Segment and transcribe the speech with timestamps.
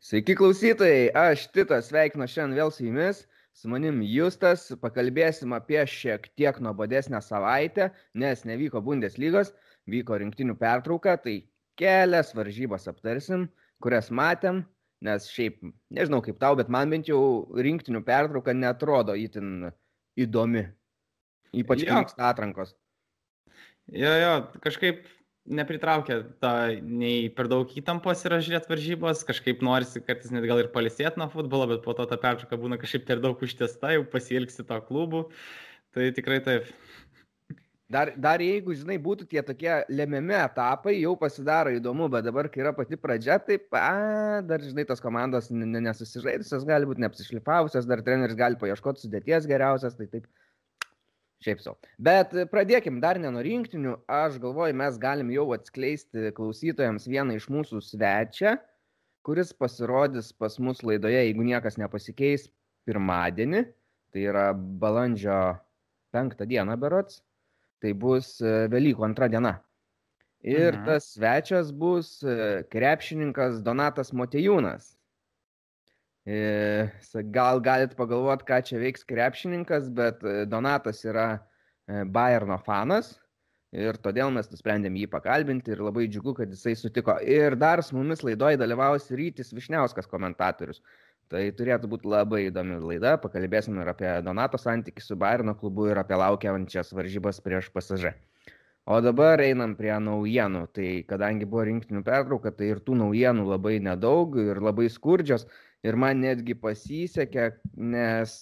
[0.00, 3.18] Sveiki klausytojai, aš Titas sveikinu šiandien vėl su jumis,
[3.52, 9.50] su manim Justas, pakalbėsim apie šiek tiek nuobodesnę savaitę, nes nevyko Bundeslygos,
[9.92, 11.34] vyko rinktinių pertrauka, tai
[11.76, 13.44] kelias varžybas aptarsim,
[13.84, 14.62] kurias matėm,
[15.04, 15.60] nes šiaip,
[15.92, 17.20] nežinau kaip tau, bet man bent jau
[17.52, 19.68] rinktinių pertrauka netrodo itin
[20.16, 20.64] įdomi,
[21.60, 22.72] ypač kai vyksta atrankos.
[23.92, 25.04] Jo, jo, kažkaip
[25.48, 26.52] nepritraukia ta
[26.82, 31.30] nei per daug įtampos yra žiūrėti varžybos, kažkaip norisi kartais net gal ir palisėti nuo
[31.32, 35.26] futbolo, bet po to ta pertrauka būna kažkaip per daug užtesta, jau pasilgsi to klubų.
[35.94, 36.68] Tai tikrai taip.
[37.90, 42.60] Dar, dar jeigu, žinai, būtų tie tokie lemiami etapai, jau pasidaro įdomu, bet dabar, kai
[42.62, 48.38] yra pati pradžia, tai, a, dar, žinai, tos komandos nesusižaidusios, gali būti neapsišlifavusios, dar treneris
[48.38, 50.30] gali paieškoti sudėties geriausias, tai taip
[51.40, 51.76] Šiaip sau.
[51.96, 53.94] Bet pradėkim dar ne nuo rinktinių.
[54.12, 58.58] Aš galvoju, mes galim jau atskleisti klausytojams vieną iš mūsų svečią,
[59.24, 62.50] kuris pasirodys pas mus laidoje, jeigu niekas nepasikeis,
[62.84, 63.64] pirmadienį.
[64.12, 65.40] Tai yra balandžio
[66.12, 67.22] penktą dieną berots.
[67.80, 69.54] Tai bus e, Velykų antra diena.
[70.44, 70.84] Ir mhm.
[70.88, 74.92] tas svečias bus e, krepšininkas Donatas Motejūnas.
[76.30, 76.90] E,
[77.34, 83.16] gal galit pagalvoti, ką čia veiks krepšininkas, bet e, Donatas yra e, Bayerno fanas
[83.74, 87.16] ir todėl mes nusprendėm jį pakalbinti ir labai džiugu, kad jisai sutiko.
[87.22, 90.82] Ir dar su mumis laidoje dalyvaus Rytis Višniauskas komentatorius.
[91.30, 95.98] Tai turėtų būti labai įdomi laida, pakalbėsim ir apie Donato santykių su Bayerno klubu ir
[96.02, 98.14] apie laukiančias varžybas prieš pasažę.
[98.90, 100.64] O dabar einam prie naujienų.
[100.74, 105.46] Tai kadangi buvo rinktinių pertrauka, tai ir tų naujienų labai nedaug ir labai skurdžios.
[105.86, 107.46] Ir man netgi pasisekė,
[107.80, 108.34] nes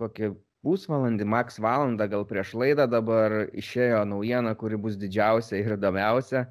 [0.00, 0.32] kokį
[0.66, 6.48] pusvalandį, maks valandą gal prieš laidą dabar išėjo naujiena, kuri bus didžiausia ir įdomiausia.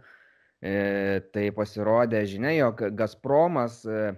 [0.59, 0.73] E,
[1.33, 4.13] tai pasirodė žinia, jog Gazpromas e,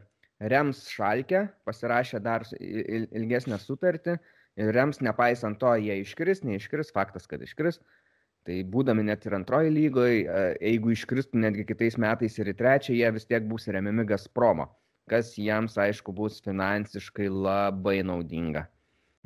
[0.54, 4.16] rems Šalkę, pasirašė dar ilgesnę sutartį
[4.62, 7.82] ir rems nepaisant to, jie iškris, neiškris, faktas, kad iškris.
[8.46, 10.22] Tai būdami net ir antroji lygoje,
[10.58, 14.72] jeigu iškristų netgi kitais metais ir į trečią, jie vis tiek bus remiami Gazpromo
[15.09, 18.67] kas jiems, aišku, bus finansiškai labai naudinga.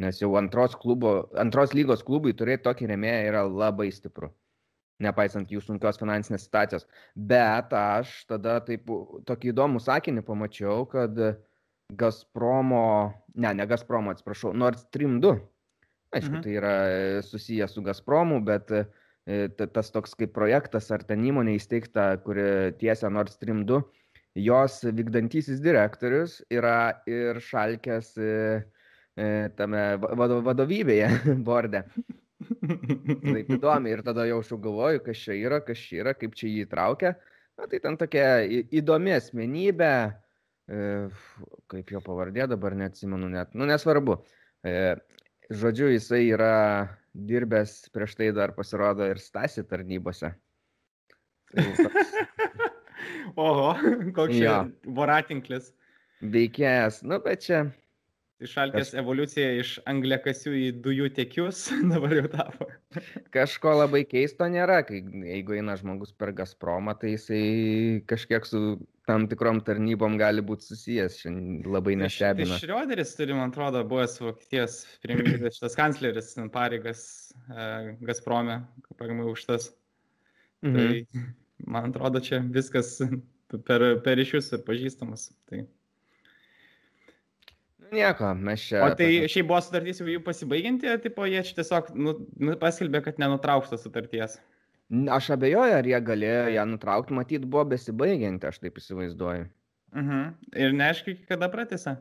[0.02, 4.32] Nes jau antros, klubo, antros lygos klubui turėti tokį remėją yra labai stipru,
[5.04, 6.88] nepaisant jų sunkios finansinės situacijos.
[7.16, 8.92] Bet aš tada taip
[9.30, 11.16] tokį įdomų sakinį pamačiau, kad
[11.96, 15.36] Gazpromo, ne, ne Gazpromo, atsiprašau, Nord Stream 2.
[16.16, 16.44] Aišku, mhm.
[16.44, 16.76] tai yra
[17.24, 18.86] susijęs su Gazpromu, bet e,
[19.64, 23.80] tas toks kaip projektas ar ten įmonė įsteigta, kuri tiesia Nord Stream 2
[24.36, 28.34] jos vykdantysis direktorius yra ir šalkės e,
[29.16, 31.10] e, tame vadovybėje,
[31.48, 31.86] borde.
[32.46, 36.52] Taip įdomi ir tada jau aš galvoju, kas čia yra, kas čia yra, kaip čia
[36.52, 37.16] jį traukia.
[37.56, 38.44] Na tai ten tokia
[38.76, 39.94] įdomi asmenybė,
[40.68, 40.86] e,
[41.72, 44.20] kaip jo pavardė dabar neatsimenu net, nu nesvarbu.
[45.56, 46.54] Žodžiu, jisai yra
[47.16, 50.34] dirbęs prieš tai dar pasirodo ir stasi tarnybose.
[51.54, 52.16] Tai toks,
[53.36, 53.72] Oho,
[54.18, 54.60] koks čia
[54.98, 55.74] voratinklis.
[56.26, 57.66] Veikėjas, nu bet čia.
[58.44, 58.98] Išalkės Kaž...
[59.00, 61.62] evoliucija iš angliakasių į dujų tiekius
[61.94, 62.68] dabar jau tapo.
[63.32, 67.46] Kažko labai keisto nėra, kai jeigu eina žmogus per Gazpromą, tai jisai
[68.12, 68.62] kažkiek su
[69.08, 72.58] tam tikrom tarnybom gali būti susijęs, šiandien labai nestebina.
[72.58, 77.08] Iš Šrioderis turi, man atrodo, buvęs Vokietijos premjeras, šitas kancleris pareigas
[77.48, 78.60] e, Gazprome,
[79.00, 79.72] pagamai už tas.
[80.66, 80.76] Mhm.
[80.76, 81.26] Tai
[81.64, 82.98] man atrodo, čia viskas
[83.68, 85.30] per, per ryšius ir pažįstamas.
[85.50, 85.64] Tai.
[87.94, 88.82] Nieko, mes čia.
[88.86, 93.04] O tai šiaip buvo sutartys jau jų pasibaiginti, tipo jie čia tiesiog nu, nu, paskelbė,
[93.06, 94.40] kad nenutrauksta sutarties.
[95.12, 99.48] Aš abejoju, ar jie galėjo ją nutraukti, matyt, buvo besibaigianti, aš taip įsivaizduoju.
[99.96, 100.12] Uh mhm.
[100.12, 100.60] -huh.
[100.62, 101.96] Ir neaišku, kada pratęsė.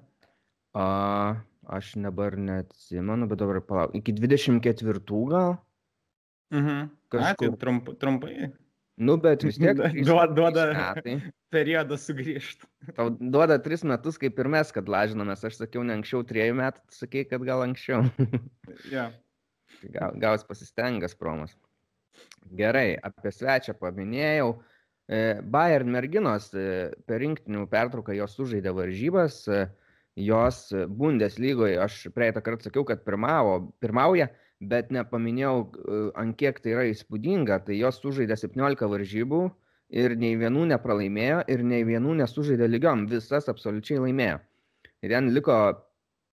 [0.75, 1.37] A,
[1.71, 3.95] aš dabar neatsimenu, bet dabar palauk.
[3.95, 5.57] Iki 24 gal?
[6.51, 6.61] Mhm.
[6.61, 6.89] Uh -huh.
[7.09, 7.47] Kažkur.
[7.47, 8.53] A, tai trump, trumpai.
[8.97, 9.79] Nu, bet vis tiek.
[10.09, 10.95] duoda, duoda
[11.55, 12.69] periodą sugrįžti.
[12.95, 15.43] Tau duoda tris metus, kaip ir mes, kad lažinomės.
[15.49, 18.05] Aš sakiau, ne anksčiau trejų metų, sakei, kad gal anksčiau.
[18.95, 19.09] ja.
[19.81, 21.57] Tai gal, gaus pasistengas promas.
[22.55, 24.53] Gerai, apie svečią paminėjau.
[25.11, 29.43] E, Bayern merginos e, per rinktinių pertrauką jos sužaidė varžybas.
[29.51, 29.67] E,
[30.23, 34.29] jos Bundeslygoje, aš praeitą kartą sakiau, kad pirmavo, pirmauja
[34.61, 37.61] bet nepaminėjau, e, ant kiek tai yra įspūdinga.
[37.67, 39.43] Tai jos sužaidė 17 varžybų
[39.95, 43.09] ir nei vienų nepralaimėjo ir nei vienų nesužaidė lygiom.
[43.11, 44.39] Visas absoliučiai laimėjo.
[45.05, 45.59] Ir ten liko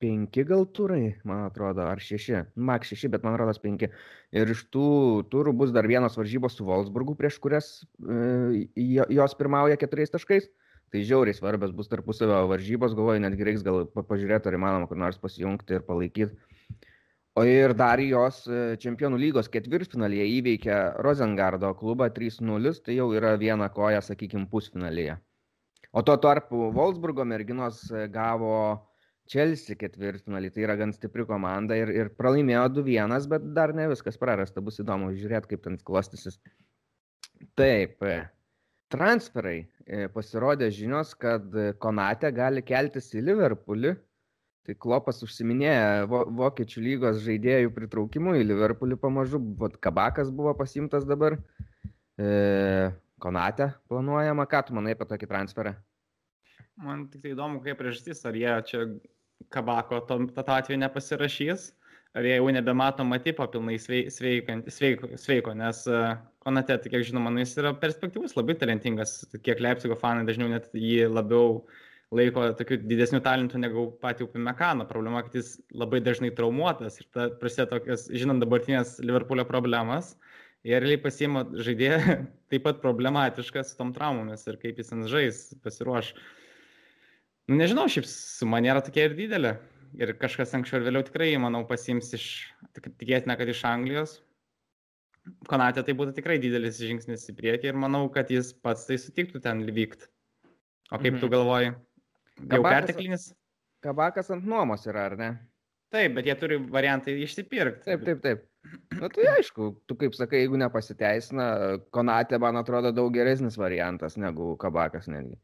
[0.02, 2.42] penki gal turai, man atrodo, ar šeši.
[2.56, 3.88] Mak šeši, bet man atrodo penki.
[4.36, 4.88] Ir iš tų
[5.32, 7.70] turų bus dar vienos varžybos su Wolfsburgu, prieš kurias
[8.02, 10.50] e, jos pirmauja keturiais taškais.
[10.94, 15.18] Tai žiauriai svarbios bus tarpusavio varžybos, galvoju, netgi reiks gal pažiūrėti, ar įmanoma kur nors
[15.18, 16.36] pasijungti ir palaikyti.
[17.36, 23.34] O ir dar jos e, čempionų lygos ketvirtfinalyje įveikė Rozengardo klubą 3-0, tai jau yra
[23.36, 25.18] viena koja, sakykime, pusfinalyje.
[25.92, 28.54] O tuo tarpu Wolfsburgo merginos e, gavo
[29.28, 34.16] Chelsea ketvirtfinalį, tai yra gan stipri komanda ir, ir pralaimėjo 2-1, bet dar ne viskas
[34.22, 36.40] prarasta, bus įdomu žiūrėti, kaip ten klostysis.
[37.60, 38.00] Taip,
[38.96, 39.58] transferai.
[39.84, 41.52] E, pasirodė žinios, kad
[41.84, 43.92] Konate gali keltis į Liverpoolį.
[44.66, 49.38] Tai Klopas užsiminėja Vokiečių lygos žaidėjų pritraukimu į Liverpoolį pamažu.
[49.60, 51.38] Vat Kabakas buvo pasimtas dabar.
[52.18, 52.90] E,
[53.22, 54.48] Konate planuojama.
[54.50, 55.76] Ką tu manai apie tokį transferą?
[56.82, 58.84] Man tik tai įdomu, kaip priežastis, ar jie čia
[59.52, 61.70] Kabako to atveju nepasirašys,
[62.16, 67.32] ar jie jau nebemato matypo pilnai sveiko, sveiko, sveiko nes uh, Konate, tai kiek žinoma,
[67.32, 71.62] nu, jis yra perspektyvus, labai talentingas, kiek Leipzigo fanai dažniau net jį labiau
[72.14, 74.86] laiko tokiu didesniu talentu negu patį Upimekano.
[74.88, 80.14] Problema, kad jis labai dažnai traumuotas ir ta prasideda tokias, žinant dabartinės Liverpoolio problemas,
[80.66, 82.18] jie realiai pasiima žaidėją
[82.52, 86.12] taip pat problematišką su tom traumomis ir kaip jis ant žais, pasiruoš.
[87.46, 89.56] Nu, nežinau, šiaip su maniera tokia ir didelė.
[89.96, 92.24] Ir kažkas anksčiau ir vėliau tikrai, manau, pasiims iš,
[92.74, 94.16] tikėtina, kad iš Anglijos.
[95.50, 99.40] Konatė tai būtų tikrai didelis žingsnis į priekį ir manau, kad jis pats tai sutiktų
[99.46, 100.10] ten vykti.
[100.90, 101.22] O kaip mhm.
[101.22, 101.72] tu galvoji?
[102.44, 103.30] Jau perteklinis?
[103.84, 105.30] Kabakas ant nuomos yra, ar ne?
[105.94, 107.84] Taip, bet jie turi variantą išsipirkti.
[107.86, 108.44] Taip, taip, taip.
[108.98, 111.46] Na tai aišku, tu kaip sakai, jeigu nepasiteisina,
[111.94, 115.38] Konatė, man atrodo, daug geresnis variantas negu Kabakas netgi.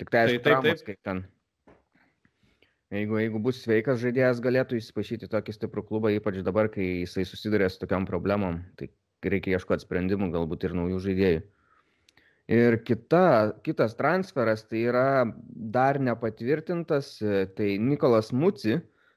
[0.00, 0.86] Tik tai aišku, taip, taip, taip.
[0.88, 1.24] kaip ten.
[2.94, 7.68] Jeigu, jeigu bus sveikas žaidėjas, galėtų įsipašyti tokį stiprų klubą, ypač dabar, kai jisai susiduria
[7.72, 8.60] su tokiam problemom.
[8.78, 8.88] Tai
[9.26, 11.40] reikia ieškoti sprendimų, galbūt ir naujų žaidėjų.
[12.46, 17.16] Ir kita, kitas transferas tai yra dar nepatvirtintas,
[17.58, 18.76] tai Nikolas Muci,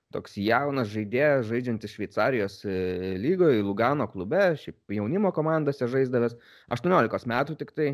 [0.09, 2.77] toks jaunas žaidėjas, žaidžiantis Šveicarijos e,
[3.21, 6.33] lygoje, Lugano klube, šiaip jaunimo komandose žaisdavęs,
[6.73, 7.91] 18 metų tik tai.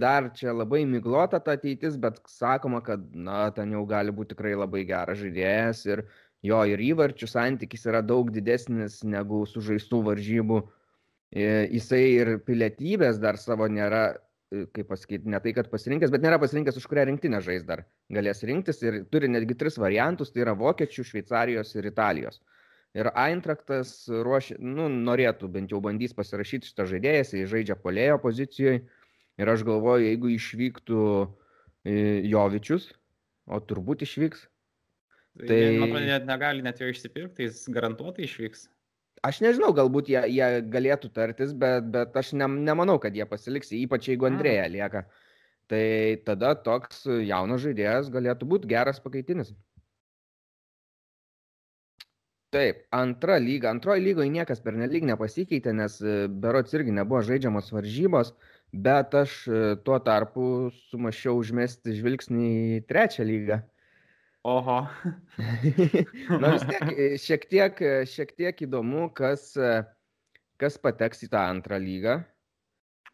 [0.00, 4.56] Dar čia labai miglota ta ateitis, bet sakoma, kad, na, ten jau gali būti tikrai
[4.56, 6.02] labai geras žaidėjas ir
[6.42, 10.58] jo ir įvarčių santykis yra daug didesnis negu sužaistų varžybų
[11.32, 14.16] jisai ir pilietybės dar savo nėra,
[14.76, 18.42] kaip pasakyti, ne tai, kad pasirinkęs, bet nėra pasirinkęs, už kurią rinktinę žais dar galės
[18.48, 22.40] rinktis ir turi netgi tris variantus, tai yra Vokiečių, Šveicarijos ir Italijos.
[22.96, 28.78] Ir Eintraktas ruošia, nu, norėtų bent jau bandys pasirašyti šitą žaidėją, jisai žaidžia polėjo pozicijoje
[29.36, 31.02] ir aš galvoju, jeigu išvyktų
[32.32, 32.88] Jovičius,
[33.46, 34.46] o turbūt išvyks.
[35.36, 35.60] Tai, tai...
[35.76, 38.64] man atrodo, net negali net jo išsipirkti, jis garantuotai išvyks.
[39.26, 43.72] Aš nežinau, galbūt jie, jie galėtų tartis, bet, bet aš ne, nemanau, kad jie pasiliks,
[43.74, 45.06] ypač jeigu Andrėja lieka.
[45.70, 45.86] Tai
[46.26, 49.54] tada toks jaunas žaidėjas galėtų būti geras pakaitinis.
[52.54, 53.72] Taip, antra lyga.
[53.74, 56.14] Antroji lygoje niekas per nelyg nepasikeitė, nes e,
[56.44, 58.30] berots irgi nebuvo žaidžiamos varžybos,
[58.86, 60.46] bet aš e, tuo tarpu
[60.86, 62.46] sumašiau užmesti žvilgsnį
[62.78, 63.58] į trečią lygą.
[64.46, 64.86] Oho.
[66.40, 69.80] Na vis tiek, e, šiek tiek, e, šiek tiek įdomu, kas, e,
[70.62, 72.20] kas pateks į tą antrą lygą.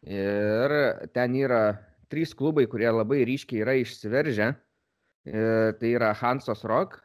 [0.05, 0.75] Ir
[1.15, 1.63] ten yra
[2.11, 4.51] trys klubai, kurie labai ryškiai yra išsiveržę.
[5.23, 6.97] Tai yra Hansos Rock.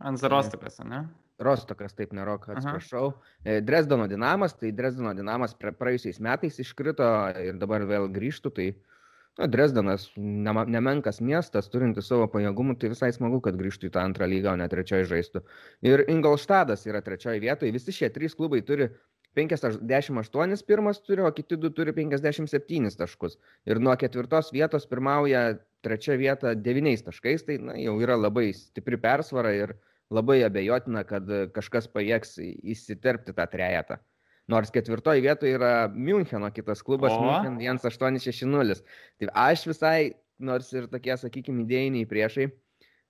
[0.00, 1.02] Hansa Rostokas, ne?
[1.44, 3.10] Rostokas, taip, ne Rock, atsiprašau.
[3.12, 3.58] Aha.
[3.60, 7.04] Dresdeno Dinamas, tai Dresdeno Dinamas praėjusiais metais iškrito
[7.44, 8.89] ir dabar vėl grįžtų, tai uh,
[9.38, 14.26] Na, Dresdenas nemenkas miestas, turintis savo pajėgumų, tai visai smagu, kad grįžtų į tą antrą
[14.28, 15.44] lygą, o ne trečioji žaistų.
[15.86, 18.90] Ir Ingolštadas yra trečioji vietoje, visi šie trys klubai turi
[19.38, 23.38] 58 pirmas turi, o kiti du turi 57 taškus.
[23.70, 25.44] Ir nuo ketvirtos vietos pirmauja
[25.86, 29.76] trečia vieta 9 taškais, tai na, jau yra labai stipri persvara ir
[30.10, 34.02] labai abejotina, kad kažkas pajėgs įsiterpti tą trejetą.
[34.50, 37.22] Nors ketvirtoje vietoje yra Müncheno kitas klubas, o?
[37.22, 38.82] München 1860.
[39.20, 39.98] Tai aš visai,
[40.42, 42.48] nors ir tokie, sakykime, idėjiniai priešai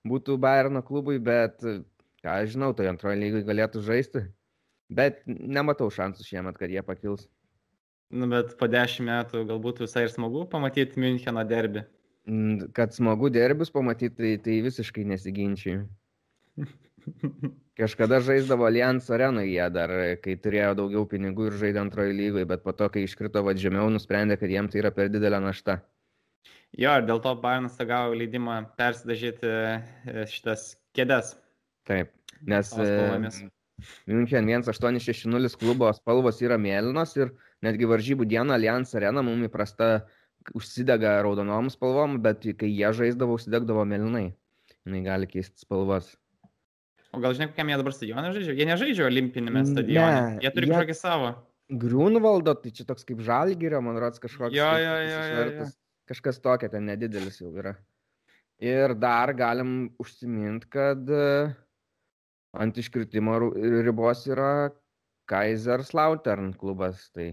[0.07, 1.61] būtų Bayerno klubui, bet,
[2.21, 4.25] ką aš žinau, tai antroje lygoje galėtų žaisti.
[4.91, 7.29] Bet nematau šansų šiemet, kad jie pakils.
[8.11, 11.85] Nu, bet po dešimt metų galbūt visai ir smagu pamatyti Müncheno derbį.
[12.75, 15.85] Kad smagu derbius pamatyti, tai, tai visiškai nesiginčiai.
[17.79, 22.63] Kažkada žaisdavo Allianz arenoje jie dar, kai turėjo daugiau pinigų ir žaidė antrojo lygoje, bet
[22.65, 25.79] po to, kai iškrito vad žemiau, nusprendė, kad jiems tai yra per didelė našta.
[26.77, 31.33] Jo, ir dėl to Bayernas gavo leidimą persidažyti e, šitas kėdes.
[31.89, 32.13] Taip,
[32.47, 33.49] nes e,
[34.05, 37.33] München 1860 klubo spalvos yra mėlynos ir
[37.65, 39.89] netgi varžybų dieną Allianz arena mums įprasta
[40.57, 44.29] užsidega raudonom spalvom, bet kai jie žaisdavo, užsidegdavo melinai.
[44.85, 46.15] Jis gali keisti spalvas.
[47.11, 48.55] O gal žinai, kokiam jie dabar stadioną žaidžia?
[48.55, 50.19] Jie nežaidžia olimpinėme stadione.
[50.37, 50.75] Ne, jie turi jie...
[50.75, 51.31] kažkokį savo.
[51.81, 54.55] Grunvaldo, tai čia toks kaip žalgyrio, man rodos, kažkoks.
[54.55, 55.67] Jo, jo, jo, jo, jo.
[56.11, 57.75] Kažkas tokia ten nedidelis jau yra.
[58.61, 61.53] Ir dar galim užsiminti, kad uh,
[62.53, 63.37] ant iškritimo
[63.85, 64.71] ribos yra
[65.31, 67.07] Kaiserslautern klubas.
[67.15, 67.31] Tai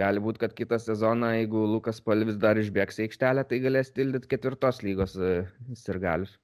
[0.00, 4.30] gali būti, kad kitą sezoną, jeigu Lukas Palvis dar išbėgs į aikštelę, tai galės tildyti
[4.32, 5.34] ketvirtos lygos e,
[5.78, 6.38] sirgalius.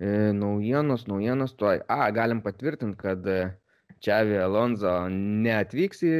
[0.00, 1.80] Naujienos, naujienos tuoj.
[1.88, 3.24] A, galim patvirtinti, kad
[4.04, 6.14] Čiavi Alonso neatvyks į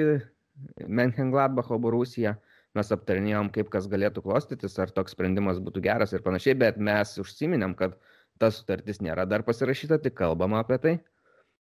[0.88, 2.36] Menchengladbacho Borusiją.
[2.76, 7.14] Mes aptarinėjom, kaip kas galėtų klostytis, ar toks sprendimas būtų geras ir panašiai, bet mes
[7.20, 7.96] užsiminėm, kad
[8.40, 10.94] ta sutartis nėra dar pasirašyta, tik kalbama apie tai.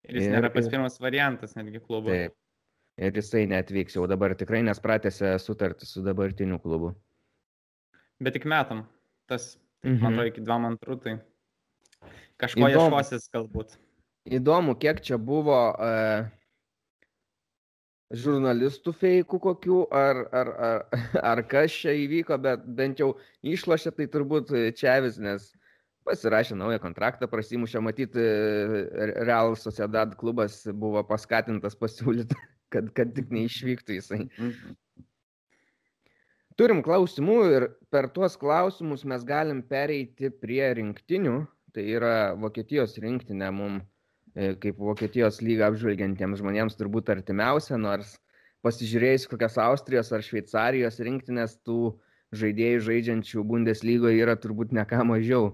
[0.07, 2.11] Ir jis ir, nėra pats pirmas variantas netgi klubo.
[2.11, 2.37] Taip.
[3.01, 6.93] Ir jisai netvyks jau dabar tikrai, nes pratėsi sutartį su dabartiniu klubu.
[8.23, 8.85] Bet tik metam.
[9.31, 9.53] Tas,
[9.83, 9.99] mhm.
[10.03, 11.19] man atrodo, iki 2 tai
[12.41, 12.97] kažko Įdomu.
[12.97, 13.79] ieškosis galbūt.
[14.29, 16.27] Įdomu, kiek čia buvo uh,
[18.11, 20.83] žurnalistų feikų kokių, ar, ar, ar,
[21.31, 25.51] ar kas čia įvyko, bet bent jau išlošė tai turbūt Čiavis, nes
[26.07, 28.23] pasirašė naują kontraktą, prasimušė, matyti,
[29.21, 32.37] Real Sociedad klubas buvo paskatintas pasiūlyti,
[32.73, 34.25] kad, kad tik neišvyktų jisai.
[36.59, 41.39] Turim klausimų ir per tuos klausimus mes galim pereiti prie rinktinių.
[41.75, 43.85] Tai yra Vokietijos rinktinė mums,
[44.35, 48.17] e, kaip Vokietijos lygą apžvelgiantiems žmonėms turbūt artimiausia, nors
[48.65, 51.95] pasižiūrėjus kokias Austrijos ar Šveicarijos rinktinės tų
[52.35, 55.51] žaidėjų žaidžiančių Bundeslygoje yra turbūt ne ką mažiau.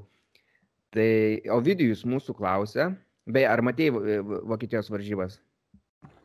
[0.93, 1.09] Tai
[1.53, 2.91] Ovidijus mūsų klausė,
[3.27, 5.39] beje, ar matėjai Vokietijos varžybas?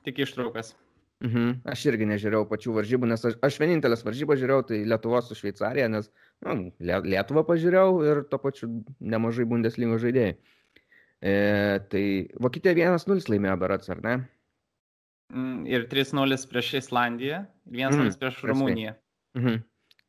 [0.06, 0.74] Tik ištraukas.
[1.22, 1.60] Mhm.
[1.70, 5.86] Aš irgi nežiūrėjau pačių varžybų, nes aš, aš vienintelės varžybas žiūrėjau, tai Lietuvos su Šveicarija,
[5.92, 6.08] nes
[6.46, 8.68] nu, Lietuvą pažiūrėjau ir to pačiu
[8.98, 10.36] nemažai Bundeslygos žaidėjai.
[11.22, 11.34] E,
[11.92, 12.04] tai
[12.42, 14.14] Vokietija 1-0 laimėjo Berats, ar ne?
[15.32, 18.96] Mm, ir 3-0 prieš Islandiją, 1-0 mm, prieš Rumuniją.
[19.38, 19.62] Mhm.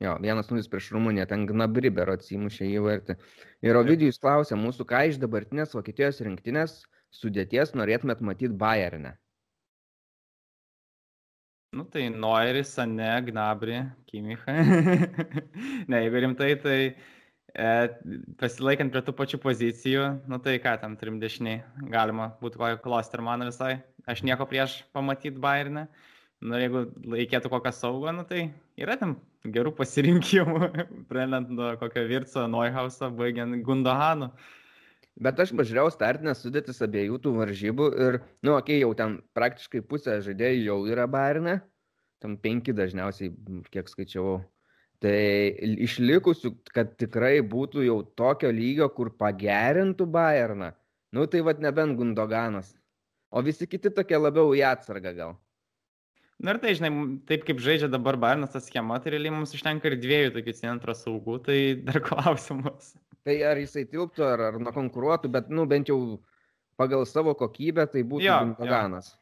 [0.03, 3.15] Jo, vienas nulis prieš Rumuniją, ten Gnabriber atsimušė įvartį.
[3.63, 6.81] Ir Ovidijus klausė mūsų, ką iš dabartinės Vokietijos rinktinės
[7.13, 9.13] sudėties norėtumėt matyti Bayernė.
[11.73, 14.53] Nu tai Noiris, Ane, Gnabri, Kimicha.
[15.89, 16.77] ne, jeigu rimtai, tai
[17.57, 17.69] e,
[18.37, 23.49] pasilaikant prie tų pačių pozicijų, nu tai ką tam turim dešiniai, galima būtų kokią klostermaną
[23.49, 23.79] visai.
[24.05, 25.87] Aš nieko prieš pamatyti Bayernę.
[26.43, 30.69] Nu, jeigu reikėtų kokią saugą, nu tai yra tam gerų pasirinkimų,
[31.09, 34.29] pradedant nuo kokio Virco, Neuhauso, baigiant Gundahanu.
[35.21, 39.83] Bet aš pažiūrėjau startinės sudėtis abiejų tų varžybų ir, nu, okei, okay, jau ten praktiškai
[39.85, 41.59] pusė žaidėjų jau yra Bairne,
[42.23, 43.29] tam penki dažniausiai,
[43.69, 44.39] kiek skaičiavau.
[45.03, 45.13] Tai
[45.83, 50.71] išlikusių, kad tikrai būtų jau tokio lygio, kur pagerintų Bayerną,
[51.13, 52.71] nu tai vad nebent Gundoganas.
[53.29, 55.37] O visi kiti tokie labiau į atsargą gal.
[56.41, 56.89] Na ir tai, žinai,
[57.29, 60.95] taip kaip žaidžia dabar Bairnas tą schemą, tai realiai mums užtenka ir dviejų tokių centro
[60.97, 62.95] saugų, tai dar klausimas.
[63.23, 65.97] Tai ar jisai tilptų, ar, ar nukonkuruotų, bet, nu, bent jau
[66.79, 69.13] pagal savo kokybę, tai būtų Gundoganas.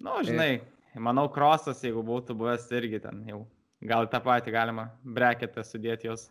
[0.00, 0.62] Na, nu, žinai,
[0.96, 3.42] manau, krosas, jeigu būtų buvęs irgi ten jau,
[3.84, 6.28] gal tą patį galima breketą sudėti jos.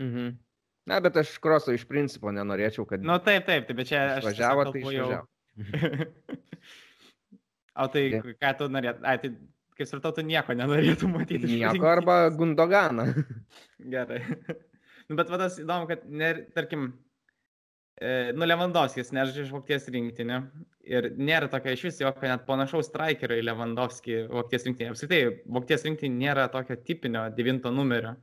[0.00, 0.34] Mhm.
[0.90, 3.02] Na, bet aš kroso iš principo nenorėčiau, kad...
[3.04, 4.26] Na, nu, taip, taip, taip, bet čia aš...
[4.26, 5.26] Važiavo, tai išvažiavo.
[7.80, 8.24] O tai yeah.
[8.42, 9.04] ką tu norėtum?
[9.08, 9.30] Ai, tai
[9.78, 11.48] kaip supratau, tu nieko nenorėtum matyti.
[11.48, 13.06] Nieko arba Gundoganą.
[13.94, 14.20] Gerai.
[15.10, 16.90] Nu, bet vadas įdomu, kad, ne, tarkim,
[17.98, 20.40] e, nu, Lewandowskis nežaidžia iš Vokietijos rinktinė
[20.86, 24.94] ir nėra tokio iš vis jokio net panašaus strikerio į Lewandowskį Vokietijos rinktinė.
[24.94, 28.16] Apskritai, Vokietijos rinktinė nėra tokio tipinio devinto numerio.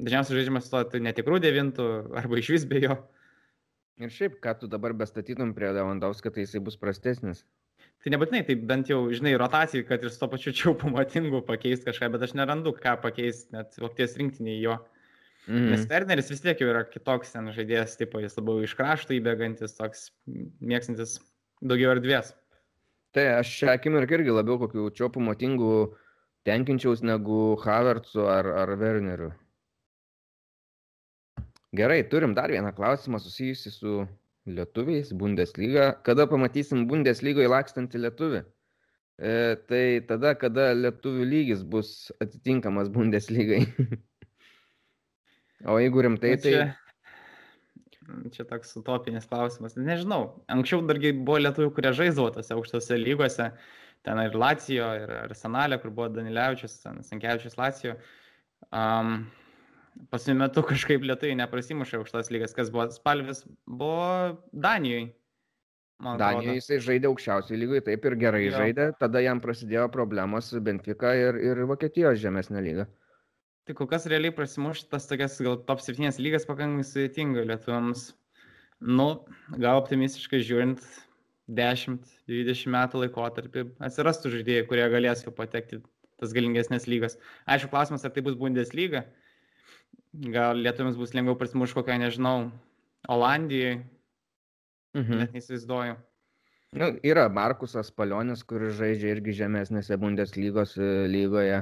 [0.00, 2.96] Dažniausiai žaidžiamas to tai netikrų devintų arba iš vis be jo.
[4.00, 7.44] Ir šiaip, ką tu dabar bestatytum prie Lewandowskio, tai jisai bus prastesnis.
[8.02, 11.86] Tai nebūtinai, tai bent jau, žinai, rotacijai, kad ir su to pačiu čiaupu matingu pakeisti
[11.90, 14.78] kažką, bet aš nerandu, ką pakeisti net Vokietijos rinktiniai jo.
[15.48, 15.72] Mm.
[15.72, 19.74] Nes Werneris vis tiek jau yra kitoks ten žaidėjas, tipo jis labiau iš krašto įbėgantis,
[19.74, 20.10] toks
[20.62, 21.16] mėgstantis
[21.58, 22.30] daugiau erdvės.
[23.12, 25.72] Tai aš šią akimirką irgi labiau kokių čiopų motingų
[26.46, 29.32] tenkinčiaus negu Havertzu ar, ar Werneriu.
[31.76, 34.02] Gerai, turim dar vieną klausimą susijusi su
[34.46, 35.92] lietuviais, Bundesliga.
[36.06, 38.42] Kada pamatysim Bundeslygoje lakstantį lietuvį?
[39.22, 39.34] E,
[39.68, 43.64] tai tada, kada lietuvių lygis bus atitinkamas Bundeslygai.
[45.66, 46.54] o jeigu rimtai, tai...
[46.54, 49.76] Čia, čia toks utopinis klausimas.
[49.78, 50.32] Nežinau.
[50.52, 53.52] Anksčiau dargi buvo lietuvių, kurie žaisdavo tose aukštose lygose.
[54.02, 57.94] ten ir Lacijo, ir Arsenalė, kur buvo Danilevičius, Sankevičius Lacijo.
[58.74, 59.22] Um,
[60.10, 65.10] Pasiniu metu kažkaip lietai neprasimušė aukštas lygas, kas buvo spalvis, buvo Danijoje.
[66.02, 68.54] Danijoje jisai žaidė aukščiausiai lygoje, taip ir gerai jo.
[68.56, 72.88] žaidė, tada jam prasidėjo problemos Benfica ir, ir Vokietijos žemesnė lyga.
[73.68, 78.10] Tai kol kas realiai prasimušti tas tokias gal top 7 lygas pakankamai sudėtinga lietuviams.
[78.82, 79.08] Nu,
[79.54, 80.82] gal optimistiškai žiūrint,
[81.54, 85.78] 10-20 metų laikotarpį atsirastų žaidėjai, kurie galės jau patekti
[86.22, 87.18] tas galingesnės lygas.
[87.50, 89.04] Aišku, klausimas, ar tai bus Bundesliga.
[90.34, 92.50] Gal lietuviams bus lengviau prasimušti kokią, nežinau,
[93.10, 93.80] Olandijoje.
[94.98, 95.22] Mhm.
[95.22, 95.96] Net neįsivaizduoju.
[96.78, 101.58] Nu, yra Markusas Palionis, kuris žaidžia irgi žemesnėse Bundeslygos e, lygoje.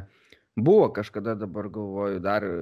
[0.61, 2.55] Buvo kažkada, dabar galvoju, dar e,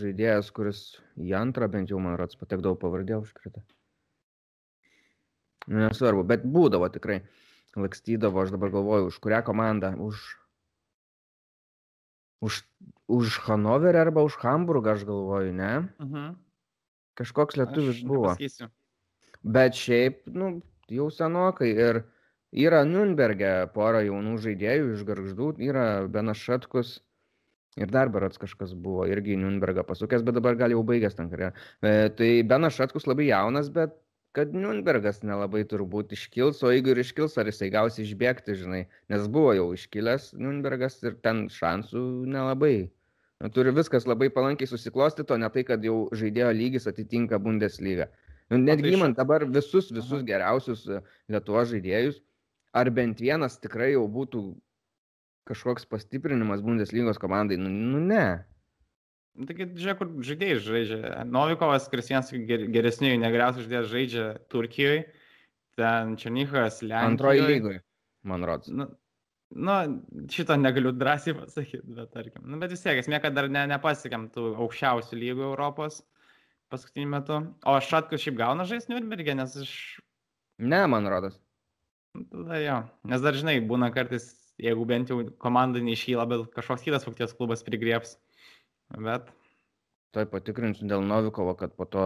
[0.00, 0.80] žaidėjas, kuris
[1.18, 3.62] į antrą bent jau, man rods, patekdavo pavardė užkritę.
[5.66, 7.20] Nesvarbu, bet būdavo tikrai.
[7.76, 10.24] Lakstydavo, aš dabar galvoju, už kurią komandą, už
[12.44, 12.58] Už,
[13.08, 15.88] už Hanoverį arba už Hamburgą, aš galvoju, ne?
[15.98, 16.16] Uh mhm.
[16.16, 16.34] -huh.
[17.16, 18.28] Kažkoks lietuvis aš buvo.
[18.28, 18.68] Nepasakysiu.
[19.42, 21.70] Bet šiaip, nu, jau senokai.
[21.70, 22.02] Ir
[22.52, 27.00] yra Nürnberge pora jaunų žaidėjų iš garždų, yra Benas Šatkus.
[27.76, 31.28] Ir dar berats kažkas buvo, irgi į Nürnbergą pasukęs, bet dabar gal jau baigęs ten
[31.28, 31.52] karjerą.
[31.84, 33.92] E, tai Benas Šatkus labai jaunas, bet
[34.36, 39.28] kad Nürnbergas nelabai turbūt iškils, o jeigu ir iškils, ar jisai gausi išbėgti, žinai, nes
[39.32, 42.02] buvo jau iškilęs Nürnbergas ir ten šansų
[42.32, 42.88] nelabai.
[43.44, 48.08] Nu, turi viskas labai palankiai susiklostyti, o ne tai, kad jau žaidėjo lygis atitinka Bundesliga.
[48.48, 50.28] Nu, netgi man dabar visus, visus Aha.
[50.30, 51.02] geriausius e,
[51.32, 52.22] Lietuvo žaidėjus,
[52.76, 54.46] ar bent vienas tikrai jau būtų
[55.48, 58.26] kažkoks pastiprinimas Bundeslygos komandai, nu, nu ne.
[59.36, 61.00] Nu, taigi, žiūrėk, kur žaidėjai žaidžia.
[61.28, 65.02] Novikovas, kuris vienas geresnių, negeriausių žaidėjų žaidžia Turkijoje,
[65.76, 67.10] ten Černychas, Lenkijoje.
[67.12, 67.82] Antroji lygoje,
[68.26, 68.72] man rodos.
[68.72, 68.88] Nu,
[69.52, 69.76] nu,
[70.32, 72.46] šito negaliu drąsiai pasakyti, bet tarkim.
[72.48, 76.00] Nu, bet vis tiek, esmė, kad dar ne, nepasiekėm tų aukščiausių lygų Europos
[76.72, 77.40] paskutiniu metu.
[77.68, 79.74] O Šatkus šiaip gauna žaisti Nürnbergė, nes iš...
[80.58, 81.36] Ne, man rodos.
[82.16, 82.78] Nu, tada jo,
[83.10, 84.30] nes dar žinai, būna kartais,
[84.62, 88.16] jeigu bent jau komanda neišyla, bet kažkoks kitas Vokietijos klubas prigrieps
[88.94, 89.30] Bet.
[90.14, 92.04] Tai patikrinsiu dėl Novikovo, kad po to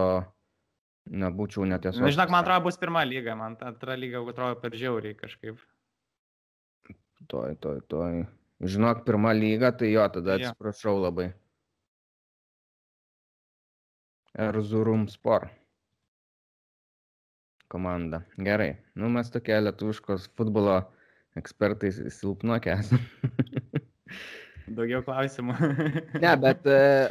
[1.10, 2.00] nebūčiau netiesos.
[2.00, 5.60] Na, žinok, man atrodo, bus pirma lyga, man ta antra lyga atrodo per žiauriai kažkaip.
[7.28, 8.24] Toj, toj, toj.
[8.64, 11.04] Žinok, pirma lyga, tai jo, tada atsiprašau ja.
[11.06, 11.28] labai.
[14.40, 15.52] Erzurum Sport
[17.70, 18.24] komanda.
[18.34, 18.72] Gerai.
[18.98, 20.80] Nu, mes tokie lietuviškos futbolo
[21.38, 23.04] ekspertai silpnuokie esame.
[24.76, 25.56] Daugiau klausimų.
[26.22, 27.10] ne, bet, e,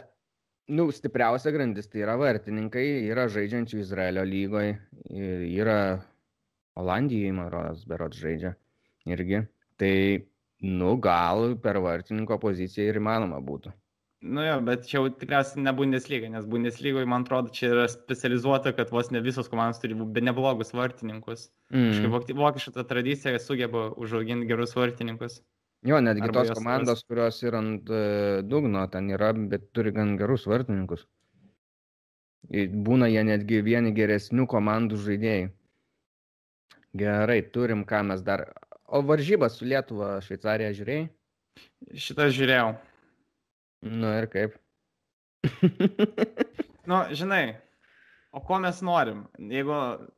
[0.75, 4.77] nu, stipriausia grandis tai yra vartininkai, yra žaidžiančių Izraelio lygoje,
[5.09, 5.79] yra
[6.79, 8.53] Olandijoje, man rodos, berots žaidžia
[9.09, 9.43] irgi.
[9.79, 9.93] Tai,
[10.63, 13.73] nu, gal per vartininko poziciją ir įmanoma būtų.
[14.21, 18.73] Nu jo, bet čia jau tikriausiai ne Bundesliga, nes Bundeslygoje, man atrodo, čia yra specializuota,
[18.75, 21.45] kad vos ne visos komandos turi neblogus vartininkus.
[21.71, 22.11] Mm.
[22.35, 25.39] Vokiška ta tradicija sugeba užauginti gerus vartininkus.
[25.87, 28.01] Jo, netgi Arba tos komandos, kurios yra ant e,
[28.43, 31.05] dugno, ten yra, bet turi gan gerus vartininkus.
[32.49, 35.47] Būna jie netgi vieni geresnių komandų žaidėjai.
[36.99, 38.49] Gerai, turim ką mes dar.
[38.89, 41.07] O varžybas su Lietuva, Šveicarija žiūrėjai?
[41.95, 42.73] Šitą žiūrėjau.
[43.85, 44.57] Nu ir kaip?
[46.89, 47.43] nu, žinai,
[48.35, 49.23] o ko mes norim?
[49.39, 49.75] Jeigu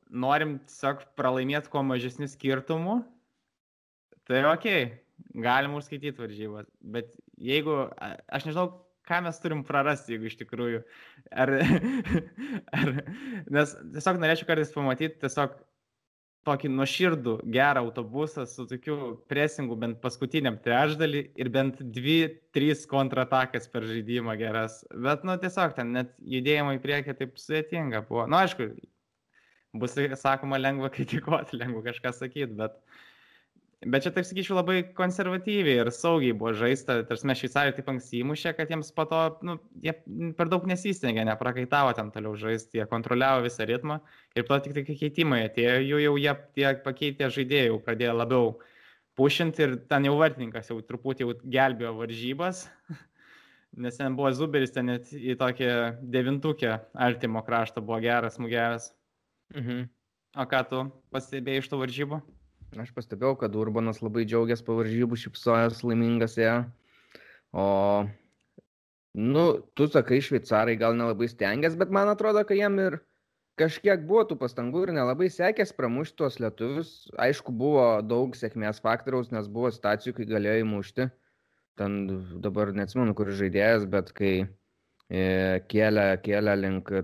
[0.09, 3.01] norim tiesiog pralaimėti kuo mažesnių skirtumų,
[4.29, 4.67] tai ok,
[5.45, 7.83] galima užskaityti varžybas, bet jeigu,
[8.33, 8.71] aš nežinau,
[9.07, 10.81] ką mes turim prarasti, jeigu iš tikrųjų,
[11.43, 11.53] ar,
[12.79, 12.93] ar,
[13.53, 15.53] nes tiesiog norėčiau kartais pamatyti tiesiog
[16.47, 18.95] tokį nuoširdų, gerą autobusą su tokiu
[19.29, 22.17] presingu bent paskutiniam trečdalį ir bent dvi,
[22.55, 24.79] trys kontratakas per žaidimą geras.
[24.91, 28.25] Bet, nu, tiesiog ten net judėjimo į priekį taip sudėtinga buvo.
[28.25, 28.71] Na, nu, aišku,
[29.83, 32.79] bus, sakoma, lengva kritikuoti, lengva kažką sakyti, bet
[33.81, 36.99] Bet čia, taip sakyčiau, labai konservatyviai ir saugiai buvo žaista.
[37.09, 39.95] Tarsi mes šveicarai taip anksti įmušė, kad jiems po to, nu, jie
[40.37, 43.97] per daug nesistengė, neprakaitavo ten toliau žaisti, jie kontroliavo visą ritmą.
[44.37, 48.51] Ir po to tik tai keitimai atėjo, jų jau jie tie pakeitė žaidėjų, pradėjo labiau
[49.17, 52.67] pušinti ir ten jau vartininkas jau truputį jau gelbėjo varžybas.
[53.81, 55.71] Nes ten buvo Zuberis, ten net į tokį
[56.13, 56.75] devintukę
[57.07, 58.91] artimo kraštą buvo geras, smūgevęs.
[59.57, 59.89] Mhm.
[60.37, 62.21] O ką tu pastebėjai iš tų varžybų?
[62.79, 66.53] Aš pastebėjau, kad Urbanas labai džiaugiasi po varžybų, šipsojas laimingas ją.
[67.51, 67.63] O,
[69.19, 69.43] nu,
[69.75, 73.01] tu sakai, šveicarai gal nelabai stengiasi, bet man atrodo, kad jam ir,
[73.59, 76.93] kažkiek buvo tų pastangų ir nelabai sekės pramušti tuos lietuvius.
[77.19, 81.09] Aišku, buvo daug sėkmės faktoriaus, nes buvo situacijų, kai galėjo įmušti.
[81.81, 81.99] Ten
[82.43, 86.95] dabar neatsimenu, kur žaidėjas, bet kai e, kėlė, kėlė link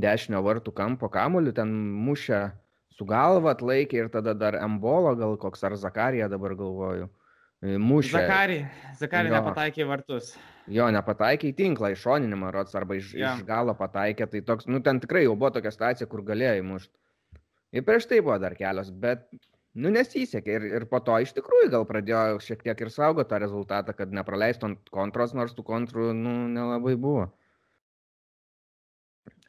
[0.00, 1.76] dešinio vartų kampo kamuolį, ten
[2.08, 2.40] mušė
[3.00, 7.08] su galva atlaikė ir tada dar embolo, gal koks ar Zakarija dabar galvoju.
[7.60, 8.14] Mušė.
[8.14, 8.58] Zakari,
[8.96, 10.32] Zakari nepataikė vartus.
[10.70, 13.34] Jo, nepataikė į tinklą, iš šoninimą rots arba iš, ja.
[13.36, 16.94] iš galo pataikė, tai toks, nu ten tikrai jau buvo tokia situacija, kur galėjo įmušti.
[17.76, 19.26] Ir prieš tai buvo dar kelios, bet,
[19.76, 23.42] nu nesisekė ir, ir po to iš tikrųjų gal pradėjo šiek tiek ir saugo tą
[23.42, 27.28] rezultatą, kad nepraleistų ant kontros, nors tų kontrų, nu, nelabai buvo.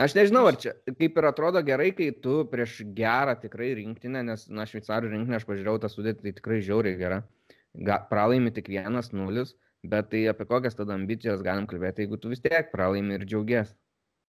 [0.01, 4.47] Aš nežinau, ar čia kaip ir atrodo gerai, kai tu prieš gerą tikrai rinktinę, nes,
[4.49, 7.19] na, šveicarių rinktinę aš pažiūrėjau tą sudėtį, tai tikrai žiauriai gera.
[7.87, 12.29] Ga, pralaimi tik vienas nulis, Bet tai apie kokias tada ambicijas galim kalbėti, jeigu tu
[12.29, 13.71] vis tiek pralaimi ir džiaugies.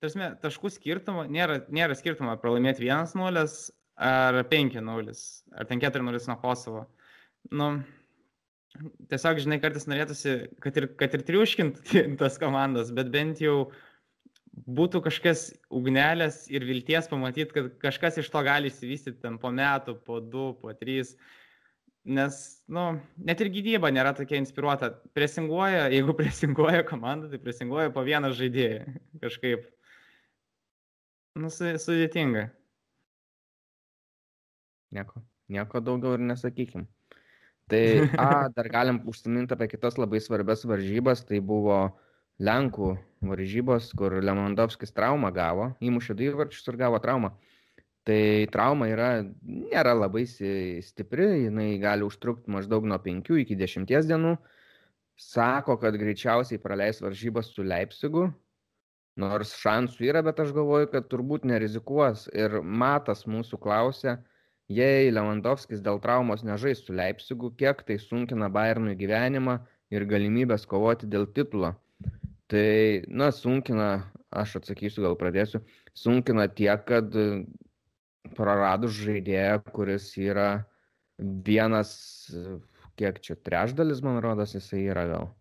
[0.00, 3.42] Tarsi, taškų skirtumo, nėra, nėra skirtumo pralaimėti 1-0
[4.08, 5.18] ar 5-0,
[5.60, 6.86] ar ten 4-0 nuo Kosovo.
[7.52, 7.68] Nu,
[9.12, 11.82] tiesiog, žinai, kartais norėtųsi, kad ir, kad ir triuškint
[12.22, 13.68] tas komandas, bet bent jau
[14.54, 19.96] būtų kažkas ugnelės ir vilties pamatyti, kad kažkas iš to gali įsivystyti ten po metų,
[20.06, 21.14] po du, po trys.
[22.04, 22.36] Nes,
[22.68, 24.92] nu, net ir gynyba nėra tokia inspiruota.
[25.16, 28.84] Presinguoja, jeigu presinguoja komanda, tai presinguoja po vieną žaidėją.
[29.24, 29.70] Kažkaip.
[31.34, 32.48] Nu, sudėtinga.
[34.94, 36.86] Nieko, nieko daugiau ir nesakykim.
[37.70, 37.84] Tai,
[38.22, 41.24] a, dar galim užsiminti apie kitas labai svarbias varžybas.
[41.26, 41.78] Tai buvo
[42.42, 47.30] Lenkų varžybos, kur Lemondovskis traumą gavo, įmušė du įvarčius ir gavo traumą.
[48.04, 49.10] Tai trauma yra,
[49.46, 54.34] nėra labai stipri, jinai gali užtrukti maždaug nuo 5 iki 10 dienų.
[55.16, 58.26] Sako, kad greičiausiai praleis varžybas su Leipzigu,
[59.16, 62.26] nors šansų yra, bet aš galvoju, kad turbūt nerizikuos.
[62.34, 64.18] Ir Matas mūsų klausė,
[64.66, 69.60] jei Lewandowskis dėl traumos nežais su Leipzigu, kiek tai sunkina Bayernui gyvenimą
[69.94, 71.76] ir galimybės kovoti dėl titulo.
[72.52, 72.70] Tai,
[73.08, 73.88] na, sunkina,
[74.34, 75.62] aš atsakysiu, gal pradėsiu,
[75.96, 77.14] sunkina tiek, kad
[78.36, 80.48] praradus žaidėją, kuris yra
[81.18, 81.94] vienas,
[82.98, 85.32] kiek čia trečdalis, man rodos, jisai yra gal.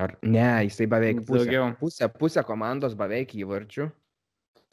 [0.00, 1.74] Ar ne, jisai beveik pusė, Daugiau.
[1.78, 3.86] pusė, pusė komandos beveik įvarčių.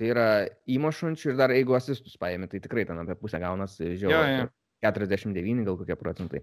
[0.01, 0.29] Tai yra
[0.71, 4.47] įmušančių ir dar jeigu asistus paėmė, tai tikrai ten apie pusę gaunasi žiauriai.
[4.81, 6.41] 49 gal kokie procentai.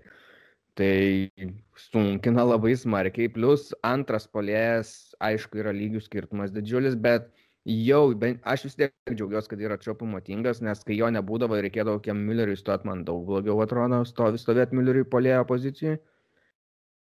[0.78, 1.30] Tai
[1.74, 4.92] sunkina labai smarkiai, plus antras polėjas,
[5.26, 7.26] aišku, yra lygių skirtumas didžiulis, bet
[7.66, 11.66] jau, bent aš vis tiek džiaugiuosi, kad yra Čiopu motingas, nes kai jo nebūdavo ir
[11.66, 15.98] reikėdavo kiam Mülleriui stoti, man daug blogiau atrodo, stovi stovėti Mülleriui polėjo pozicijai.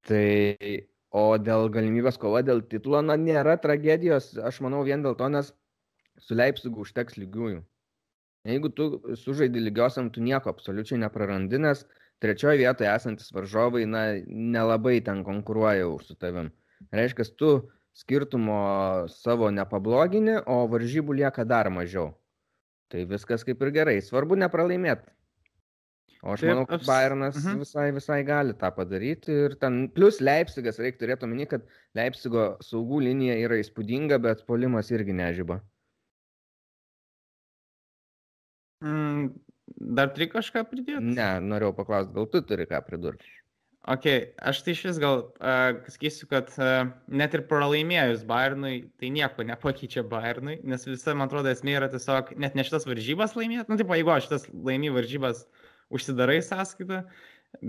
[0.08, 0.24] Tai,
[1.12, 5.52] o dėl galimybės kova dėl titulo, na, nėra tragedijos, aš manau vien dėl to, nes
[6.24, 7.60] su Leipzigu užteks lygiųjų.
[8.48, 11.84] Jeigu tu sužaidi lygiosiam, tu nieko absoliučiai neprarandi, nes
[12.22, 16.50] trečioje vietoje esantis varžovai, na, nelabai ten konkuruoja už su tavim.
[16.94, 17.52] Reiškia, tu
[17.98, 18.58] skirtumo
[19.10, 22.12] savo nepablogini, o varžybų lieka dar mažiau.
[22.88, 23.96] Tai viskas kaip ir gerai.
[24.04, 25.10] Svarbu nepralaimėti.
[26.18, 27.54] O aš Taip, manau, kad Bayernas uh mhm.
[27.54, 27.58] -huh.
[27.62, 29.32] visai, visai gali tą padaryti.
[29.46, 34.90] Ir ten, plus Leipzigas, reikia turėti omeny, kad Leipzigo saugų linija yra įspūdinga, bet polimas
[34.90, 35.60] irgi nežyba.
[38.82, 39.30] Mm,
[39.76, 41.02] dar turi kažką pridėti?
[41.18, 43.28] Ne, norėjau paklausti, gal tu turi ką pridurti.
[43.88, 44.04] Ok,
[44.44, 49.46] aš tai iš vis gal uh, sakysiu, kad uh, net ir pralaimėjus Bayernui, tai nieko
[49.48, 53.78] nepakeičia Bayernui, nes visa, man atrodo, esmė yra tiesiog net ne šitas varžybas laimėti, nu,
[53.80, 55.46] tipo, jeigu aš šitas laimy varžybas
[55.94, 57.00] užsidarai sąskaitą,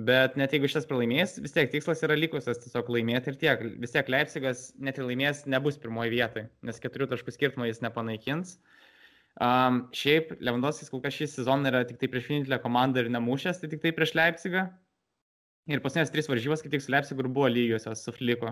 [0.09, 3.63] bet net jeigu šitas pralaimės, vis tiek tikslas yra likusias tiesiog laimėti ir tiek.
[3.79, 8.57] Vis tiek Leipzigas net ir laimės nebus pirmoji vietoje, nes keturių taškų skirtumo jis nepanaikins.
[9.39, 13.61] Um, šiaip Lewandowskis kol kas šį sezoną yra tik tai prieš vienintelę komandą ir nemušęs,
[13.61, 14.65] tai tik tai prieš Leipzigą.
[15.69, 18.51] Ir paskutinės trys varžybos, kaip tik su Leipzigu, buvo lygiosios su Fliku.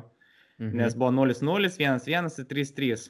[0.62, 0.78] Mhm.
[0.80, 3.08] Nes buvo 0-0, 1-1 ir 3-3.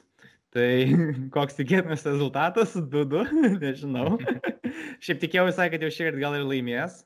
[0.56, 0.70] Tai
[1.36, 2.74] koks tikėtinas rezultatas?
[2.74, 3.28] 2-2,
[3.62, 4.16] nežinau.
[5.04, 7.04] Šiaip tikėjau visai, kad jau šį kartą gal ir laimės.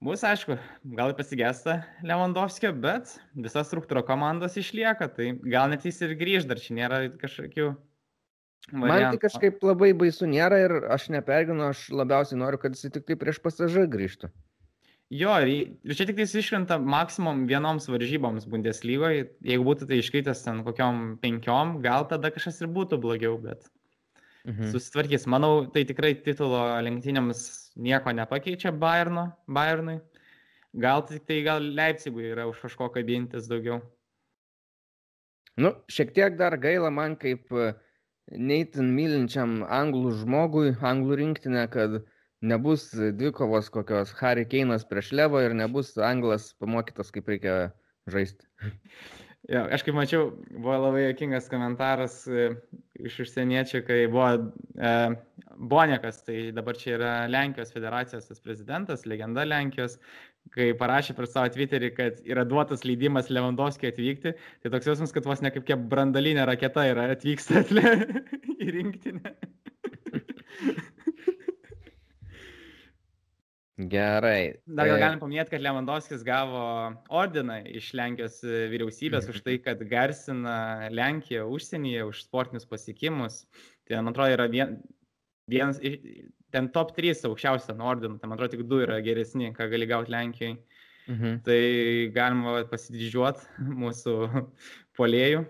[0.00, 0.56] Bus aišku,
[0.96, 6.46] gal ir pasigesta Lewandowskio, bet visa struktūra komandos išlieka, tai gal net jis ir grįž,
[6.48, 7.74] dar čia nėra kažkokių.
[8.72, 13.08] Man tai kažkaip labai baisu nėra ir aš neperginu, aš labiausiai noriu, kad jis tik
[13.08, 14.30] tai prieš pasažą grįžtų.
[15.10, 19.24] Jo, ir čia tik tai iškrenta maksimum vienoms varžyboms Bundeslygoje.
[19.42, 23.66] Jeigu būtų tai iškritęs ten kokiom penkiom, gal tada kažkas ir būtų blogiau, bet
[24.46, 24.70] mhm.
[24.70, 25.26] susitvarkys.
[25.26, 27.42] Manau, tai tikrai titulo lenktynėms
[27.74, 29.98] nieko nepakeičia Bayerno, Bayernui.
[30.78, 33.80] Gal tik tai gal Leipzigui yra už kažko kabintis daugiau.
[35.58, 37.50] Nu, šiek tiek dar gaila man kaip
[38.30, 42.00] neįtin mylinčiam anglų žmogui, anglų rinktinę, kad
[42.40, 47.56] nebus dvikovos kokios Harry Keinas prieš Levo ir nebus anglas pamokytas, kaip reikia
[48.10, 48.46] žaisti.
[49.48, 52.50] Jo, aš kaip mačiau, buvo labai jokingas komentaras e,
[53.00, 54.90] iš užsieniečių, kai buvo e,
[55.72, 59.96] Bonekas, tai dabar čia yra Lenkijos federacijos prezidentas, legenda Lenkijos,
[60.54, 65.28] kai parašė per savo Twitterį, kad yra duotas leidimas Lewandowskiui atvykti, tai toks jausmas, kad
[65.28, 67.62] vos ne kaip brandalinė raketa yra atvyksta
[68.64, 69.34] į rinktinę.
[73.80, 74.60] Gerai.
[74.68, 76.64] Dar gal galim paminėti, kad Lewandowskis gavo
[77.16, 83.46] ordiną iš Lenkijos vyriausybės už tai, kad garsina Lenkiją užsienyje už sportinius pasiekimus.
[83.88, 84.76] Tai, man atrodo, yra vien,
[85.48, 85.80] vienas,
[86.54, 89.88] ten top 3 aukščiausia nuo ordinų, tai man atrodo tik 2 yra geresni, ką gali
[89.90, 90.58] gauti Lenkijai.
[91.10, 91.40] Mhm.
[91.46, 91.62] Tai
[92.14, 93.48] galima pasididžiuoti
[93.82, 94.16] mūsų
[94.98, 95.46] polėjų.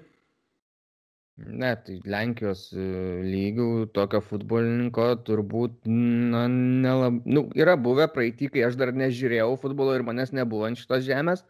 [1.40, 2.82] Ne, tai Lenkijos e,
[3.24, 7.22] lygių tokio futbolininko turbūt, na, nelab...
[7.24, 11.46] nu, yra buvę praeitį, kai aš dar nežiūrėjau futbolo ir manęs nebuvo ant šitos žemės,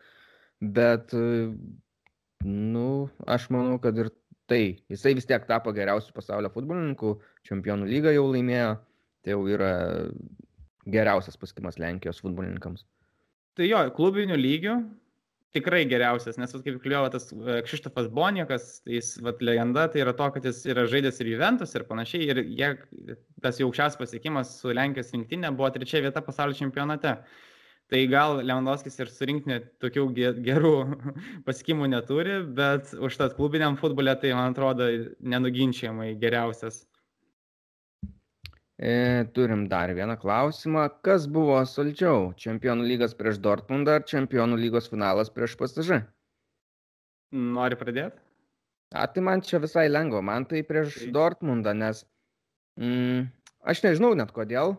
[0.62, 1.50] bet, e,
[2.46, 2.86] nu,
[3.26, 4.12] aš manau, kad ir
[4.50, 7.16] tai, jisai vis tiek tapo geriausiu pasaulio futbolininku,
[7.50, 8.76] čempionų lygą jau laimėjo,
[9.24, 9.72] tai jau yra
[10.90, 12.86] geriausias pasikimas Lenkijos futbolininkams.
[13.58, 14.76] Tai jo, klubinių lygių
[15.54, 20.04] tikrai geriausias, nes, vat, kaip kliuoja tas e, Kšištofas Bonikas, tai jis, vat, legenda, tai
[20.04, 22.70] yra to, kad jis yra žaidęs ir Juventus ir panašiai, ir jie,
[23.42, 27.16] tas jau aukščiausias pasiekimas su Lenkijos rinktinė buvo trečia vieta pasaulio čempionate.
[27.90, 30.04] Tai gal Lewandowskis ir surinkti tokių
[30.46, 30.74] gerų
[31.48, 34.86] pasiekimų neturi, bet užtat klubiniam futbole tai, man atrodo,
[35.18, 36.84] nenuginčiamai geriausias.
[38.80, 40.86] E, turim dar vieną klausimą.
[41.04, 42.30] Kas buvo saldžiau?
[42.40, 45.98] Čempionų lygas prieš Dortmundą ar Čempionų lygos finalas prieš PSG?
[47.36, 48.16] Nori pradėti?
[48.96, 50.22] A, tai man čia visai lengva.
[50.24, 51.10] Man tai prieš tai.
[51.12, 52.00] Dortmundą, nes
[52.80, 53.28] mm,
[53.68, 54.72] aš nežinau net kodėl.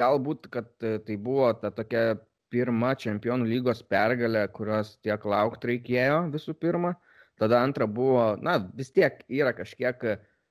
[0.00, 2.18] Galbūt, kad e, tai buvo ta tokia
[2.50, 6.96] pirma Čempionų lygos pergalė, kurios tiek laukti reikėjo visų pirma.
[7.38, 10.02] Tada antra buvo, na, vis tiek yra kažkiek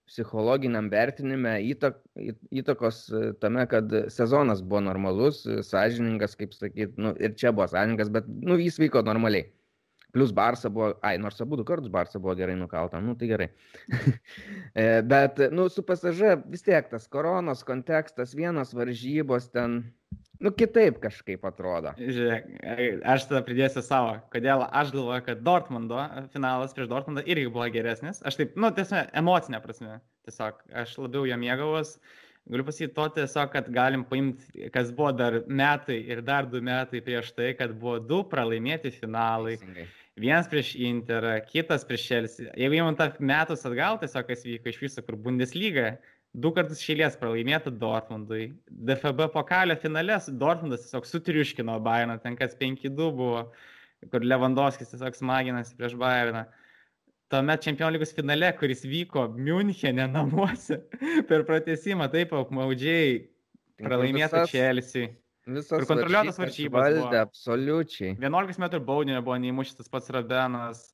[0.10, 2.00] psichologiniam vertinime įtak,
[2.62, 7.70] įtakos e, tame, kad sezonas buvo normalus, e, sąžiningas, kaip sakyt, nu, ir čia buvo
[7.70, 9.48] sąžiningas, bet nu, jis vyko normaliai.
[10.10, 13.52] Plus Barsa buvo, ai, nors abu du kartus Barsa buvo gerai nukalta, nu tai gerai.
[14.80, 19.82] E, bet, nu, su pasaža vis tiek tas koronos kontekstas, vienos varžybos ten,
[20.40, 21.92] Nu, kitaip kažkaip atrodo.
[22.00, 22.46] Žiūrėk,
[23.12, 26.00] aš tada pridėsiu savo, kodėl aš galvoju, kad Dortmundo
[26.32, 28.22] finalas prieš Dortmundą irgi buvo geresnis.
[28.24, 29.98] Aš taip, nu, tiesiog emocinė prasme.
[30.28, 31.98] Tiesiog aš labiau ją mėgavos.
[32.50, 37.04] Galiu pasakyti to tiesiog, kad galim paimti, kas buvo dar metai ir dar du metai
[37.04, 39.58] prieš tai, kad buvo du pralaimėti finalai.
[39.60, 39.90] Teisingai.
[40.20, 42.48] Vienas prieš Interą, kitas prieš Chelsea.
[42.60, 45.94] Jeigu įmant tą metus atgal, tiesiog kas vyko iš viso, kur Bundesliga
[46.34, 48.52] du kartus šėlės pralaimėta Dortmundui.
[48.70, 53.44] DFB pokalio finale Dortmundas tiesiog sutriuškino Bayerną, ten kas 5-2 buvo,
[54.12, 56.46] kur Lewandowskis tiesiog smaginasi prieš Bayerną.
[57.30, 60.80] Tuomet čempionų lygos finale, kuris vyko Münchenė namuose
[61.30, 63.20] per pratesimą, taip apmaudžiai
[63.82, 65.12] pralaimėta Chelsea.
[65.50, 66.94] Visas kontroliuotas varžybas.
[66.94, 68.16] Valdė, absoliučiai.
[68.22, 70.90] 11 metrų baudinio buvo neįmuštas pats Rabenas.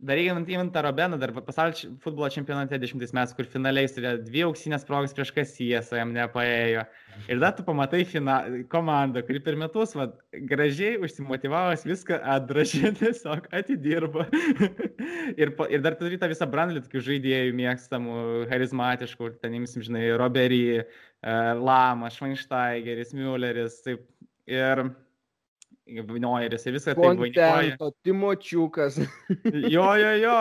[0.00, 4.44] Dar reikia įmint tą Robeną, dar pasaulio futbolo čempionate 10 metais, kur finaliai turėjo dvi
[4.46, 6.86] auksinės progas prieš Kasijas, jam nepaėjo.
[7.28, 8.38] Ir dar tu pamatai fina,
[8.72, 10.06] komandą, kuri per metus va,
[10.48, 14.24] gražiai užsimotivavęs viską atdražė, tiesiog atidirba.
[15.42, 18.16] ir, ir dar turi tą visą brandlį tokių žaidėjų mėgstamų,
[18.54, 23.82] charizmatiškų, ten imsim, žinai, Roberį, uh, Lamas, Švainštaigeris, Mülleris.
[23.84, 24.08] Taip.
[24.48, 24.86] Ir
[26.10, 27.90] Viniojeris ir viską taip vainikuoja.
[28.06, 29.00] Timočiukas.
[29.74, 30.36] jo, jo, jo.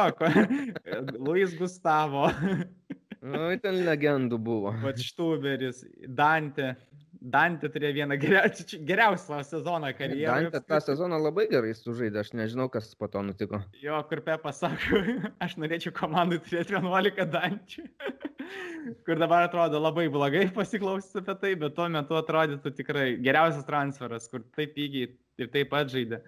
[1.17, 2.27] Luis Gustavo.
[3.21, 4.75] nu, ten legendų buvo.
[4.83, 6.75] Vat Štuberis, Dante.
[7.19, 8.15] Dante turėjo vieną
[8.87, 10.45] geriausią sezoną karjeroje.
[10.47, 13.59] Dante tą sezoną labai gerai sužaidė, aš nežinau, kas po to nutiko.
[13.83, 15.01] Jo, kur Pepa sako,
[15.43, 17.83] aš norėčiau komandai turėti 11 Dančių.
[19.05, 24.29] kur dabar atrodo labai blogai pasiklausyti apie tai, bet tuo metu atrodytų tikrai geriausias transferas,
[24.31, 26.21] kur taip pigiai ir taip pat žaidė.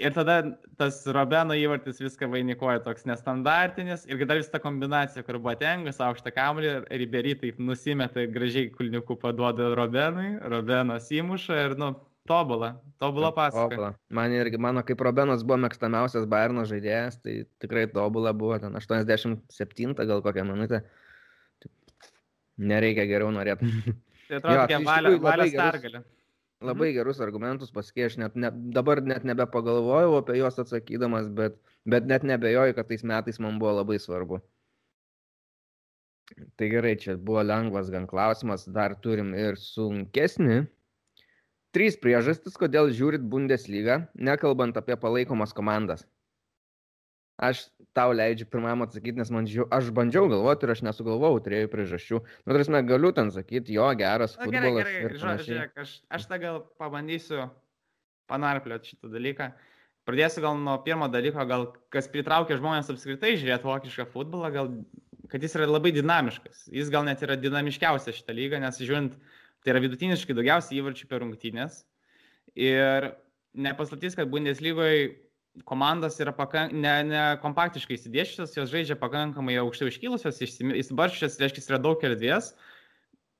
[0.00, 0.38] Ir tada
[0.80, 6.32] tas Robeno įvartis viską vainikuoja toks nestandartinis ir dar vis ta kombinacija, kur Botengas aukštą
[6.32, 11.90] kamuolį ir Ribery taip nusimeta gražiai kulniukų paduoda Robenui, Robenas įmuša ir, nu,
[12.30, 12.70] tobulą,
[13.02, 13.90] tobulą pasaka.
[14.08, 19.98] Man irgi, mano kaip Robenas buvo mėgstamiausias Bayerno žaidėjas, tai tikrai tobulą buvo, ten 87
[20.00, 20.80] gal kokią minutę.
[22.60, 23.68] Nereikia geriau norėti.
[24.30, 26.02] Tai atrodo, tokia tai valios pergalė.
[26.60, 26.96] Labai mhm.
[26.98, 31.56] gerus argumentus pasakė, aš net, ne, dabar net nebepagalvojau apie juos atsakydamas, bet,
[31.88, 34.42] bet net nebejoju, kad tais metais man buvo labai svarbu.
[36.60, 40.60] Tai gerai, čia buvo lengvas gan klausimas, dar turim ir sunkesnį.
[41.74, 46.04] Trys priežastis, kodėl žiūrit Bundesliga, nekalbant apie palaikomas komandas.
[47.40, 47.62] Aš
[47.96, 52.20] tau leidžiu pirmam atsakyti, nes man žiū, aš bandžiau galvoti ir aš nesugalvojau trijų priežasčių.
[52.44, 54.90] Nu, tarsi, galiu ten sakyti, jo, geras Na, gerai, futbolas.
[54.92, 55.48] gerai, ža- panašiai.
[55.56, 57.46] žiūrėk, aš, aš tą gal pabandysiu
[58.30, 59.50] panarplioti šitą dalyką.
[60.08, 64.70] Pradėsiu gal nuo pirmo dalyko, gal kas pritraukia žmonės apskritai žiūrėti vokišką futbolą, gal
[65.30, 66.66] kad jis yra labai dinamiškas.
[66.74, 69.16] Jis gal net yra dinamiškiausias šitą lygą, nes žiūrint,
[69.64, 71.82] tai yra vidutiniškai daugiausiai įvarčių per rungtynės.
[72.58, 73.10] Ir
[73.54, 75.12] nepaslaptys, kad Bundeslygoje
[75.64, 81.80] komandos yra pakank, ne, ne kompaktiškai įsidėšusios, jos žaidžia pakankamai aukštai iškilusios, įsibarščios, reiškia, yra
[81.82, 82.52] daug erdvės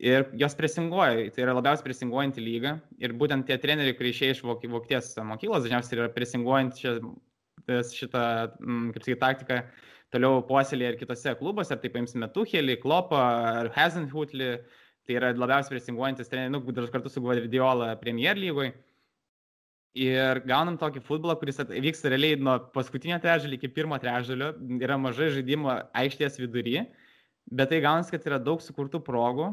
[0.00, 2.78] ir jos presinguoja, tai yra labiausiai presinguojanti lyga.
[3.02, 7.14] Ir būtent tie treneriai, kurie išėjo iš Voki- Vokietijos mokyklos, dažniausiai yra presinguojant šitą,
[7.94, 8.24] šitą
[8.58, 9.62] mm, kaip sakyti, taktiką
[10.10, 13.20] toliau puoselėje ir kitose klubuose, ar tai paimsime Tuchelį, Klopą
[13.62, 14.54] ar Hazenhutlį,
[15.06, 18.74] tai yra labiausiai presinguojantis treneriai, nu, dar kartu su Guardiola Premier lygoje.
[19.98, 25.32] Ir gaunam tokį futbolą, kuris vyksta realiai nuo paskutinio trečdalio iki pirmo trečdalio, yra mažai
[25.34, 26.84] žaidimo aikštės vidury,
[27.50, 29.48] bet tai gaunasi, kad yra daug sukurtų progų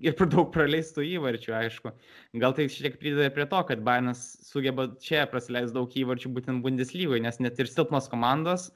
[0.00, 1.92] ir per daug praleistų įvarčių, aišku.
[2.40, 6.64] Gal tai šiek tiek prideda prie to, kad Bainas sugeba čia prasileisti daug įvarčių būtent
[6.64, 8.70] Bundeslygoje, nes net ir silpnos komandos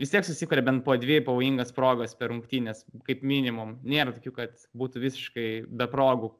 [0.00, 3.78] vis tiek susikuria bent po dvi pavojingas progas per rungtynės, kaip minimum.
[3.80, 6.34] Nėra tokių, kad būtų visiškai be progų.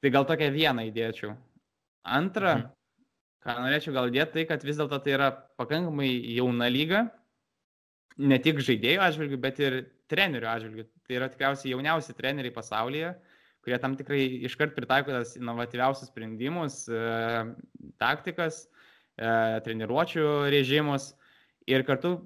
[0.00, 1.34] Tai gal tokią vieną įdėčiau.
[2.06, 2.76] Antra, Mhm.
[3.44, 7.06] Ką norėčiau gal dėti, tai kad vis dėlto tai yra pakankamai jauna lyga,
[8.20, 9.78] ne tik žaidėjų atžvilgių, bet ir
[10.12, 10.86] trenerių atžvilgių.
[11.06, 13.14] Tai yra tikriausiai jauniausi treneriai pasaulyje,
[13.64, 17.00] kurie tam tikrai iškart pritaiko tas inovatyviausius sprendimus, e,
[18.00, 18.66] taktikas,
[19.16, 19.32] e,
[19.66, 21.14] treniruočių režimus.
[21.70, 22.16] Ir kartu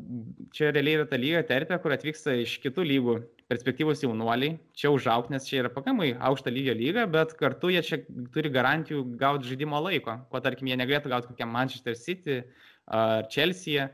[0.54, 3.16] čia realiai yra ta lyga terpė, kur atvyksta iš kitų lygų
[3.54, 8.02] perspektyvus jaunuoliai, čia užauk, nes čia yra pakankamai aukšta lygio lyga, bet kartu jie čia
[8.34, 12.42] turi garantijų gauti žaidimo laiko, ko tarkim jie negalėtų gauti kokiam Manchester City
[12.86, 13.88] ar Chelsea.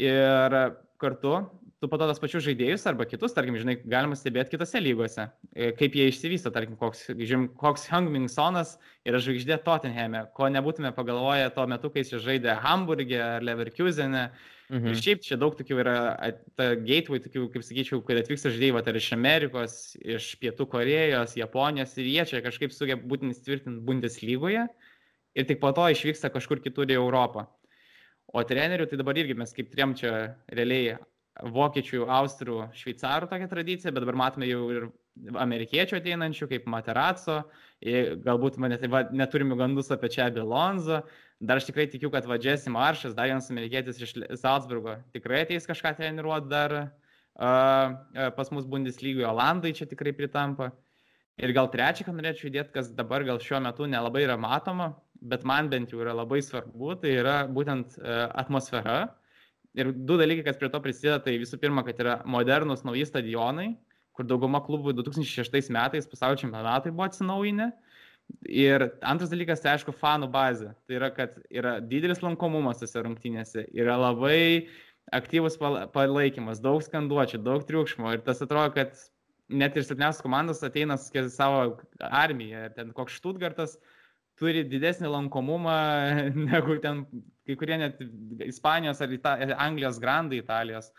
[0.00, 0.54] Ir
[1.00, 1.38] kartu
[1.80, 5.24] tu po to tos pačius žaidėjus arba kitus, tarkim, žinai, galima stebėti kitose lygose,
[5.54, 8.74] e, kaip jie išsivysto, tarkim, koks, žim, koks Hungmingsonas
[9.08, 14.26] yra žvaigždė Tottenhame, ko nebūtume pagalvoję tuo metu, kai jis žaidė Hamburgė ar Leverkusene.
[14.70, 14.92] Mhm.
[14.92, 15.94] Ir šiaip čia daug tokių yra,
[16.54, 21.96] ta gateway, tokių, kaip sakyčiau, kurie atvyksta žaidėjai, tai iš Amerikos, iš Pietų Korejos, Japonijos
[21.98, 24.68] ir jie čia kažkaip sugeba būtent įsitvirtinti Bundeslygoje
[25.34, 27.48] ir tik po to išvyksta kažkur kitur į Europą.
[28.30, 30.12] O trenerių, tai dabar irgi mes kaip turėjom čia
[30.54, 31.00] realiai
[31.50, 34.86] vokiečių, austrų, šveicarų tokią tradiciją, bet dabar matome jau ir
[35.40, 37.40] amerikiečių ateinančių, kaip Materaco,
[38.24, 41.00] galbūt mane tai va, neturime gandus apie čia Bilonzo,
[41.40, 45.68] dar aš tikrai tikiu, kad va Jesse Maršas, dar vienas amerikietis iš Salzburgo, tikrai ateis
[45.68, 50.72] kažką treniruoti dar uh, pas mus Bundeslygoje, Olandai čia tikrai pritampa.
[51.40, 54.90] Ir gal trečią, ką norėčiau įdėti, kas dabar gal šiuo metu nelabai yra matoma,
[55.24, 59.14] bet man bent jau yra labai svarbu, tai yra būtent uh, atmosfera.
[59.78, 63.70] Ir du dalykai, kas prie to prisideda, tai visų pirma, kad yra modernus nauji stadionai,
[64.16, 67.70] kur dauguma klubų 2006 metais pasaulio čempionatai buvo atsinaujinę.
[68.46, 70.74] Ir antras dalykas, tai aišku, fanų bazė.
[70.86, 74.68] Tai yra, kad yra didelis lankomumas tose rungtynėse, yra labai
[75.14, 78.12] aktyvus pala- palaikymas, daug skanduočių, daug triukšmo.
[78.14, 78.94] Ir tas atrodo, kad
[79.50, 82.68] net ir silpniausios komandos ateina savo armija.
[82.68, 83.76] Ir ten koks Štutgartas
[84.40, 85.76] turi didesnį lankomumą
[86.52, 87.04] negu ten
[87.46, 87.98] kai kurie net
[88.46, 90.92] Ispanijos ar Ita Anglijos grandai Italijos.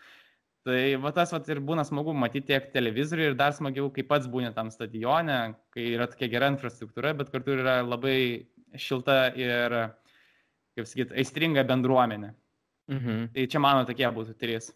[0.67, 4.27] Tai va tas vat, ir būna smagu matyti tiek televizorių ir dar smagiau, kai pats
[4.29, 8.17] būni tam stadione, kai yra tokia gera infrastruktūra, bet kartu yra labai
[8.77, 9.73] šilta ir,
[10.77, 12.35] kaip sakyt, aistringa bendruomenė.
[12.91, 13.25] Mhm.
[13.33, 14.69] Tai čia mano tokie būtų trys.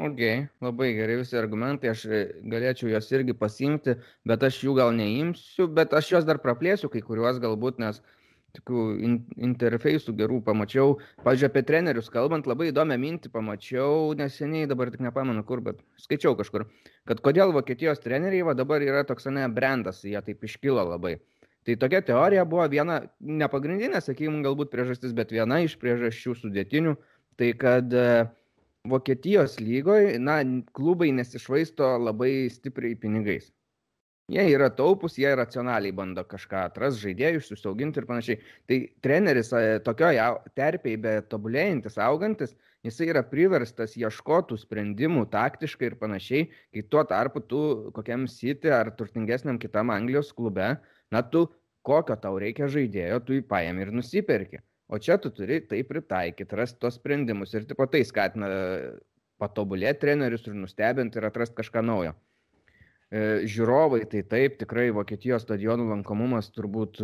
[0.00, 0.20] Ok,
[0.64, 5.66] labai gerai visi argumentai, aš e, galėčiau juos irgi pasimti, bet aš jų gal neimsiu,
[5.68, 8.00] bet aš juos dar praplėsiu, kai kuriuos galbūt, nes
[8.56, 10.96] tokių in, interfejsų gerų pamačiau.
[11.24, 16.36] Pavyzdžiui, apie trenerius kalbant, labai įdomią mintį pamačiau neseniai, dabar tik nepamenu kur, bet skaičiau
[16.38, 16.66] kažkur,
[17.08, 21.18] kad kodėl Vokietijos treneriai va dabar yra toks ne brandas, jie taip iškilo labai.
[21.62, 26.96] Tai tokia teorija buvo viena, ne pagrindinė, sakykime, galbūt priežastis, bet viena iš priežasčių sudėtinių,
[27.38, 28.06] tai kad e,
[28.90, 30.40] Vokietijos lygoje, na,
[30.74, 33.52] klubai nesišvaisto labai stipriai pinigais.
[34.30, 38.36] Jie yra taupus, jie racionaliai bando kažką atras, žaidėjus užsiauginti ir panašiai.
[38.70, 40.26] Tai treneris e, tokioje
[40.58, 42.54] terpėje, bet tobulėjantis, augantis,
[42.86, 47.62] jisai yra priverstas ieškotų sprendimų taktiškai ir panašiai, kai tuo tarpu tu
[47.98, 50.76] kokiam City ar turtingesniam kitam Anglijos klube,
[51.10, 51.48] na tu
[51.82, 54.62] kokio tau reikia žaidėjo, tu jį paėmė ir nusipirki.
[54.92, 58.48] O čia tu turi tai pritaikyti, rasti tos sprendimus ir tipo tai skatina
[59.42, 62.14] patobulėti trenerius ir nustebinti ir atrasti kažką naujo.
[63.12, 67.02] E, žiūrovai, tai taip, tikrai Vokietijos stadionų lankomumas turbūt,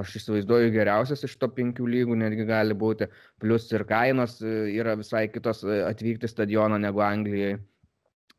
[0.00, 3.10] aš įsivaizduoju, geriausias iš to penkių lygų netgi gali būti,
[3.44, 7.58] plus ir kainos e, yra visai kitos e, atvykti stadioną negu Anglijai.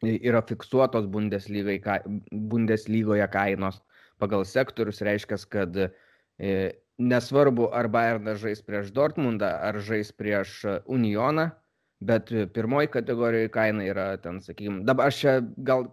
[0.02, 3.78] Yra fiksuotos Bundeslygoje kainos
[4.20, 5.78] pagal sektorius, reiškia, kad
[7.00, 11.50] nesvarbu, ar Bayernas žais prieš Dortmundą, ar žais prieš Unioną,
[12.06, 15.88] bet pirmoji kategorijoje kaina yra ten, sakykime, dabar aš čia gal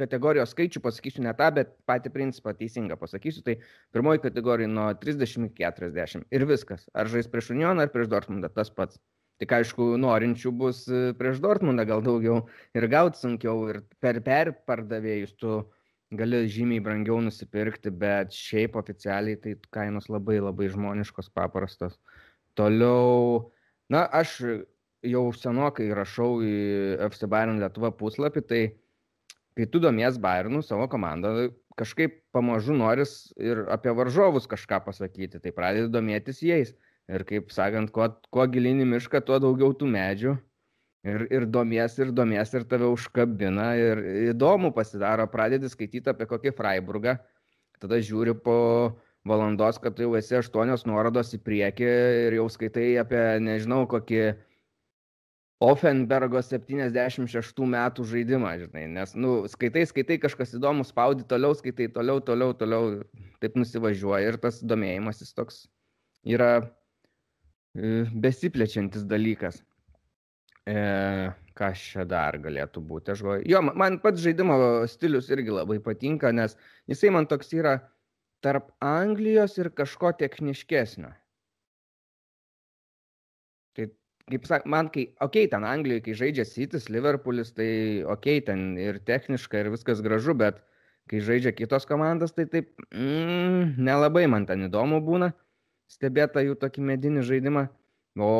[0.00, 3.42] kategorijos skaičių pasakysiu ne tą, bet patį principą teisingą pasakysiu.
[3.46, 3.56] Tai
[3.96, 6.86] pirmoji kategorija nuo 30 iki 40 ir viskas.
[6.94, 9.00] Ar žais prieš Unioną, ar prieš Dortmundą, tas pats.
[9.36, 15.34] Tik aišku, norinčių bus e, prieš Dortmundą gal daugiau ir gauti sunkiau ir per perpardavėjus
[15.36, 15.58] tu
[16.16, 21.98] gali žymiai brangiau nusipirkti, bet šiaip oficialiai tai kainos labai labai žmoniškos, paprastos.
[22.56, 23.52] Toliau,
[23.92, 24.38] na, aš
[25.04, 26.56] jau senokai rašau į
[27.10, 28.62] FC Bayern Lietuva puslapį, tai
[29.56, 35.52] kai tu domies Bayernu savo komandą, kažkaip pamažu noris ir apie varžovus kažką pasakyti, tai
[35.56, 36.74] pradedi domėtis jais.
[37.06, 40.34] Ir kaip sakant, kuo, kuo gilinį mišką, tuo daugiau tų medžių.
[41.06, 44.00] Ir, ir domies, ir domies, ir tave užkabina, ir
[44.32, 47.14] įdomu pasidaro, pradedi skaityti apie kokį Freiburgą,
[47.78, 48.56] tada žiūri po
[49.26, 51.92] valandos, kad jau esi aštuonios nuorodos į priekį
[52.26, 54.24] ir jau skaitai apie, nežinau, kokį
[55.64, 62.20] Offenbergo 76 metų žaidimą, žinai, nes, nu, skaitai, skaitai kažkas įdomu, spaudi toliau, skaitai toliau,
[62.20, 62.90] toliau, toliau,
[63.40, 65.62] taip nusivažiuoja ir tas domėjimasis toks
[66.28, 69.62] yra e, besiplečiantis dalykas.
[70.68, 70.76] E,
[71.56, 73.48] kas čia dar galėtų būti, aš galvoju.
[73.48, 74.58] Jo, man pats žaidimo
[74.92, 76.58] stilius irgi labai patinka, nes
[76.90, 77.78] jisai man toks yra
[78.44, 81.14] tarp Anglijos ir kažko techniškesnio
[84.30, 88.98] kaip sak man kai okei ten anglijoj kai žaidžia sitis liverpulis tai okei ten ir
[89.10, 90.58] techniška ir viskas gražu bet
[91.10, 95.30] kai žaidžia kitos komandos tai taip mm, nelabai man ten įdomu būna
[95.90, 97.68] stebėt tą jų tokį medinį žaidimą.
[98.16, 98.30] O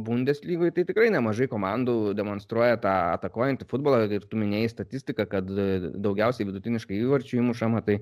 [0.00, 6.48] bundeslygoj tai tikrai nemažai komandų demonstruoja tą atakuojantį futbolą ir tu minėjai statistiką kad daugiausiai
[6.48, 7.98] vidutiniškai įvarčių įmušama tai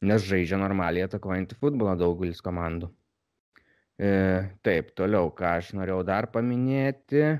[0.00, 2.88] nes žaidžia normaliai atakuojantį futbolą daugelis komandų
[4.66, 7.36] taip, toliau, ką aš norėjau dar paminėti.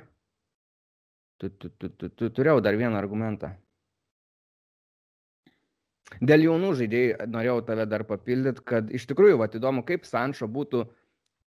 [1.43, 3.51] Tu, tu, tu, tu, tu, turėjau dar vieną argumentą.
[6.21, 10.85] Dėl jaunų žaidėjų norėjau tave dar papildyti, kad iš tikrųjų, va, įdomu, kaip Sančio būtų,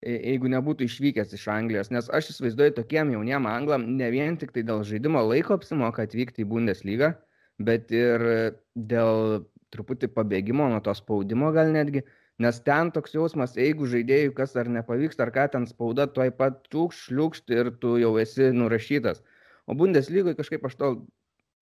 [0.02, 4.56] e, jeigu nebūtų išvykęs iš Anglijos, nes aš įsivaizduoju tokiem jauniem anglam ne vien tik
[4.56, 7.14] tai dėl žaidimo laiko apsimoka atvykti į Bundeslygą,
[7.60, 8.26] bet ir
[8.74, 9.44] dėl
[9.74, 12.06] truputį pabėgimo nuo to spaudimo gal netgi,
[12.42, 16.64] Nes ten toks jausmas, jeigu žaidėjui kas ar nepavyks, ar ką ten spauda, tuoj pat
[16.74, 19.22] čiūkš, šliukšt ir tu jau esi nurašytas.
[19.70, 20.90] O Bundeslygoje kažkaip aš to,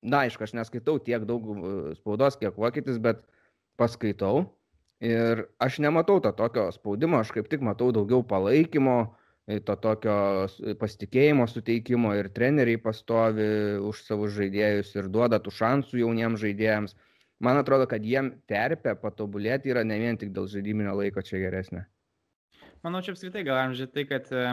[0.01, 3.19] na aišku, aš neskaitau tiek daug e, spaudos, kiek vokietis, bet
[3.77, 4.45] paskaitau.
[5.03, 8.97] Ir aš nematau to tokio spaudimo, aš kaip tik matau daugiau palaikymo,
[9.51, 10.17] e, to tokio
[10.79, 13.51] pasitikėjimo suteikimo ir treneriai pastovi
[13.91, 16.95] už savo žaidėjus ir duoda tų šansų jauniems žaidėjams
[17.43, 21.85] man atrodo, kad jiem terpė patobulėti yra ne vien tik dėl žaidiminio laiko čia geresnė.
[22.85, 24.45] Manau, čia apskritai galim žiūrėti tai, kad e,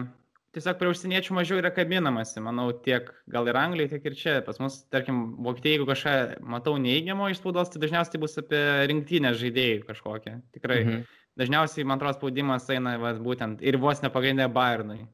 [0.57, 4.35] tiesiog prie užsieniečių mažiau yra kabinamasi, manau, tiek gal ir Anglijoje, tiek ir čia.
[4.45, 6.17] Pas mus, tarkim, Vokietijai, jeigu kažką
[6.57, 10.35] matau neįgiamo iš spaudos, tai dažniausiai tai bus apie rinktinę žaidėjų kažkokią.
[10.59, 10.83] Tikrai.
[10.85, 11.07] Mhm.
[11.39, 15.05] Dažniausiai, man atrodo, spaudimas eina va, būtent ir vos nepagrindė Bayernui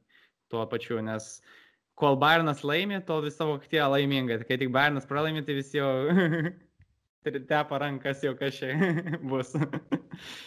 [0.49, 1.43] tuo pačiu, nes
[1.99, 4.41] kol Bayernas laimi, tol visa Vokietija laiminga.
[4.49, 5.91] Kai tik Bayernas pralaimi, tai visi jau
[7.25, 8.75] tepa rankas jau kas čia
[9.31, 9.55] bus.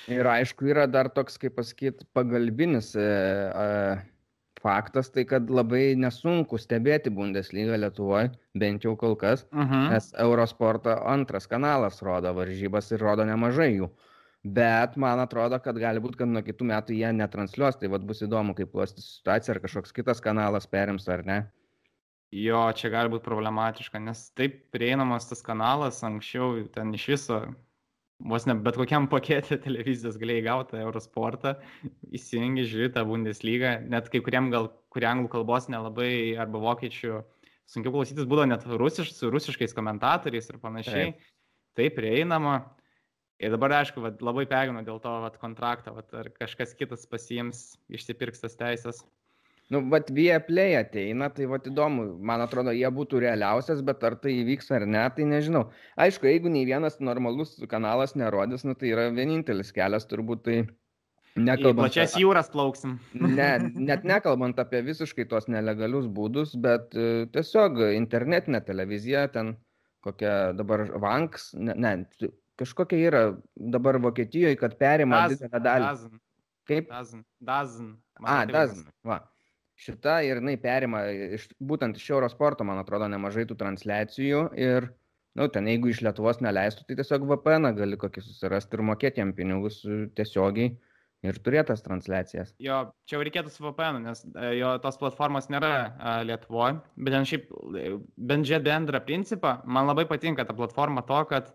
[0.07, 3.97] ir aišku, yra dar toks, kaip pasakyti, pagalbinis e, e,
[4.61, 9.73] faktas, tai kad labai nesunku stebėti Bundesliga Lietuvoje, bent jau kol kas, uh mhm.
[9.73, 9.89] -huh.
[9.93, 13.89] nes Eurosporto antras kanalas rodo varžybas ir rodo nemažai jų.
[14.43, 18.21] Bet man atrodo, kad gali būti, kad nuo kitų metų jie netransliuos, tai vad bus
[18.21, 21.51] įdomu, kaip klostys situacija, ar kažkoks kitas kanalas perims ar ne.
[22.35, 27.37] Jo, čia gali būti problematiška, nes taip prieinamas tas kanalas, anksčiau ten iš viso,
[28.19, 31.55] vos ne bet kokiam pakete televizijos galėjai gauti Eurosportą,
[32.11, 37.21] įsijungi, žiūri tą Bundesliga, net kai kuriem gal, kurie anglų kalbos nelabai arba vokiečių
[37.67, 41.13] sunkiau klausytis būdavo net rusiš, su rusiškais komentatoriais ir panašiai.
[41.13, 41.31] Taip,
[41.79, 42.57] taip prieinama.
[43.37, 47.75] Ir dabar, aišku, vat, labai perginu dėl to vat, kontrakto, vat, ar kažkas kitas pasiims,
[47.93, 49.03] išsipirks tas teisės.
[49.73, 54.37] Nu, bet Vieplay ateina, tai vat įdomu, man atrodo, jie būtų realiausias, bet ar tai
[54.39, 55.65] įvyks ar ne, tai nežinau.
[55.99, 60.57] Aišku, jeigu nei vienas normalus kanalas nerodys, nu, tai yra vienintelis kelias turbūt tai
[61.37, 62.95] Nekalbant, plačias jūras plauksim.
[63.13, 63.49] ne,
[63.89, 69.53] net nekalbant apie visiškai tos nelegalius būdus, bet e, tiesiog internetinė televizija, ten
[70.05, 73.23] kokia dabar Vanks, ne, ne kažkokia yra
[73.55, 75.89] dabar Vokietijoje, kad perima didelę dalį.
[75.91, 76.21] Dazn.
[76.67, 76.89] Kaip?
[76.91, 77.25] Dazn.
[77.43, 77.91] Dazn.
[78.23, 78.87] A, Dazn.
[79.05, 79.21] Va.
[79.77, 81.03] Šita ir jinai perima
[81.37, 84.89] iš, būtent iš Eurosporto, man atrodo, nemažai tų transliacijų ir,
[85.37, 89.21] na, nu, ten jeigu iš Lietuvos neleistų, tai tiesiog VPN gali kokį susirasti ir mokėti
[89.21, 89.83] jam pinigus
[90.17, 90.73] tiesiogiai
[91.25, 92.53] ir turėtas transliacijas.
[92.61, 97.15] Jo, čia jau reikėtų su VPN, nes e, jo tos platformos nėra e, Lietuvoje, bet
[97.15, 97.47] ten šiaip,
[97.77, 97.85] e,
[98.29, 101.53] bent žiūrėt bendrą principą, man labai patinka ta platforma to, kad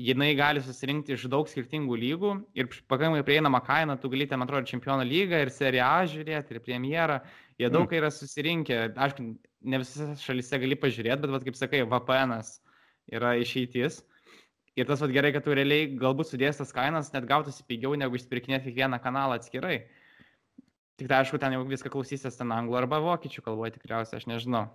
[0.00, 4.68] jinai gali susirinkti iš daug skirtingų lygų ir pakankamai prieinama kaina, tu gali ten, atrodo,
[4.68, 7.20] čempionų lygą ir seriją A žiūrėti, ir premjerą,
[7.60, 7.96] jie daug mm.
[8.00, 9.26] yra susirinkę, aišku,
[9.60, 12.38] ne visose šalise gali pažiūrėti, bet, vat, kaip sakai, VPN
[13.16, 14.00] yra išeitis.
[14.78, 18.16] Ir tas vat gerai, kad tu realiai galbūt sudės tas kainas, net gautųsi pigiau negu
[18.16, 19.82] išpirkinėti kiekvieną kanalą atskirai.
[21.00, 24.68] Tik tai aišku, ten jau viską klausysis ten anglų arba vokiečių kalboje tikriausiai, aš nežinau.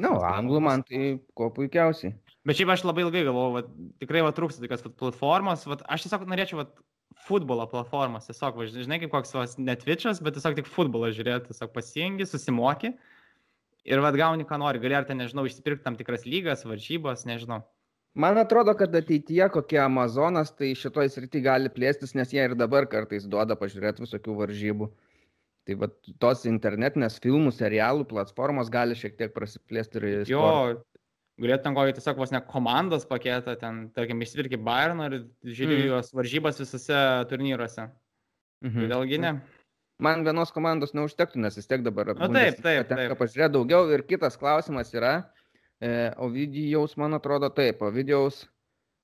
[0.00, 2.14] Na, no, anglų man tai kuo puikiausiai.
[2.46, 6.28] Bet šiaip aš labai ilgai galvojau, va, tikrai va, trūksta tokios platformos, va, aš tiesiog
[6.30, 6.68] norėčiau va,
[7.26, 11.72] futbolo platformos, tiesiog, va, žinai, kaip koks va, netvičias, bet tiesiog tik futbolą žiūrėti, tiesiog
[11.74, 12.94] pasijungi, susimoki
[13.88, 17.62] ir va, gauni, ką nori, gali ar ten, nežinau, išsipirkti tam tikras lygas, varžybos, nežinau.
[18.18, 22.88] Man atrodo, kad ateityje kokie Amazonas tai šitoj srity gali plėstis, nes jie ir dabar
[22.90, 24.88] kartais duoda pažiūrėti visokių varžybų.
[25.68, 30.08] Tai va, tos internetinės filmų, serialų platformos gali šiek tiek prasiplėsti ir...
[30.32, 30.42] Jo,
[31.40, 35.88] galėtum kokį tiesiog vos ne komandos paketą, ten, tarkim, išsvirki Bayern ir žiūri mm.
[35.94, 37.00] jos varžybas visose
[37.32, 37.88] turnyruose.
[38.66, 38.84] Mhm.
[38.84, 39.34] Kodėlgi ne?
[40.00, 42.14] Man vienos komandos neužtektų, nes vis tiek dabar...
[42.16, 42.88] Na taip, taip.
[42.88, 43.12] taip.
[43.20, 45.18] Pažiūrėti daugiau ir kitas klausimas yra,
[45.80, 48.42] E, Ovidijaus, man atrodo, taip, Ovidijaus,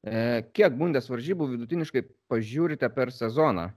[0.04, 3.70] e, kiek bundės varžybų vidutiniškai pažiūrite per sezoną?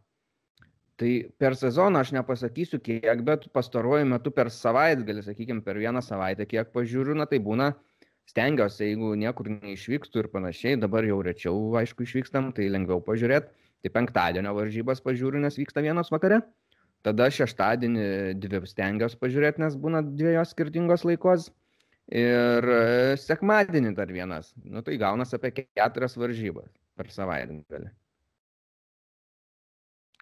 [1.00, 6.44] Tai per sezoną aš nepasakysiu kiek, bet pastaruoju metu per savaitgalį, sakykime, per vieną savaitę
[6.44, 7.70] kiek pažiūriu, na tai būna,
[8.30, 13.54] stengiuosi, jeigu niekur neišvykstų ir panašiai, dabar jau rečiau, aišku, išvykstam, tai lengviau pažiūrėti.
[13.80, 16.42] Tai penktadienio varžybas pažiūriu, nes vyksta vienos vakare.
[17.06, 18.04] Tada šeštadienį
[18.44, 21.48] dvi stengiuosi pažiūrėti, nes būna dviejos skirtingos laikos.
[22.10, 24.52] Ir e, sekmadienį dar vienas.
[24.66, 27.92] Nu tai gaunas apie keturias varžybas per savaitgalį.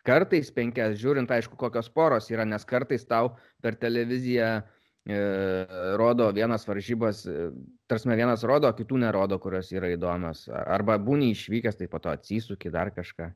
[0.07, 3.33] Kartais penkias, žiūrint, aišku, kokios poros yra, nes kartais tau
[3.63, 4.76] per televiziją e,
[5.07, 7.51] rodo vienas varžybas, e,
[7.87, 10.47] tarsi vienas rodo, kitų nerodo, kurios yra įdomios.
[10.51, 13.31] Arba būni išvykęs, tai po to atsisuki dar kažką.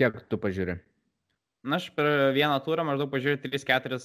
[0.00, 0.78] Kiek tu pažiūri?
[1.66, 4.00] Na, aš per vieną turą maždaug pažiūrėjau 3-4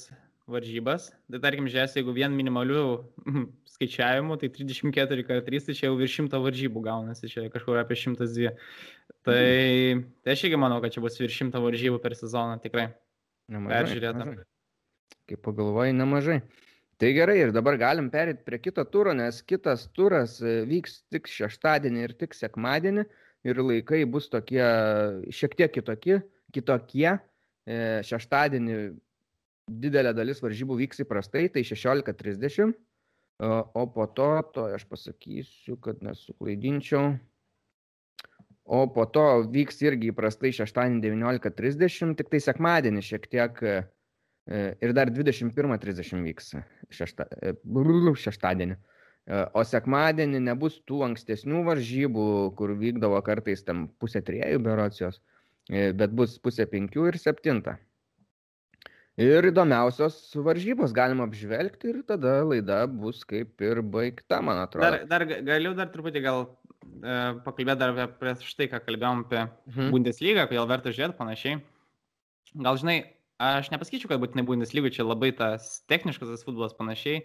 [0.51, 2.83] varžybas, tai tarkim, žiūrės, jeigu vien minimalių
[3.75, 7.95] skaičiavimų, tai 34 kart 3, tai čia jau virš 100 varžybų gaunasi, čia kažkur apie
[7.95, 8.51] 102.
[9.21, 9.43] Tai,
[10.25, 12.89] tai aš irgi manau, kad čia bus virš 100 varžybų per sezoną, tikrai.
[13.51, 13.77] Nemažai.
[13.77, 14.50] Peržiūrėta.
[15.29, 16.41] Kaip pagalvojai, nemažai.
[17.01, 21.29] Tai gerai, ir dabar galim perėti prie kito turo, nes kitas turas e, vyks tik
[21.31, 23.07] šeštadienį ir tik sekmadienį
[23.49, 24.61] ir laikai bus tokie
[25.33, 26.19] šiek tiek kitokie.
[26.53, 27.15] kitokie.
[27.65, 28.77] E, šeštadienį
[29.81, 32.73] didelė dalis varžybų vyks įprastai, tai 16.30,
[33.41, 37.15] o po to, to aš pasakysiu, kad nesuklaidinčiau,
[38.65, 43.77] o po to vyks irgi įprastai šeštadienį 19.30, tik tai sekmadienį šiek tiek e,
[44.49, 46.55] ir dar 21.30 vyks
[46.93, 47.27] šešta,
[48.25, 48.79] šeštadienį.
[49.53, 52.25] O sekmadienį nebus tų ankstesnių varžybų,
[52.57, 55.21] kur vykdavo kartais tam pusė triejų berocijos,
[55.69, 57.77] bet bus pusė penkių ir septinta.
[59.19, 64.87] Ir įdomiausios varžybos galima apžvelgti ir tada laida bus kaip ir baigta, man atrodo.
[64.87, 69.41] Dar, dar galiu dar truputį gal e, pakalbėti dar apie prieš tai, ką kalbėjom apie
[69.43, 69.89] mhm.
[69.91, 71.59] Bundeslygą, kodėl verta žiūrėti panašiai.
[72.65, 72.97] Gal žinai,
[73.41, 77.23] aš nepasakyčiau, kad būtinai Bundeslyga čia labai tas techniškas tas futbolas panašiai,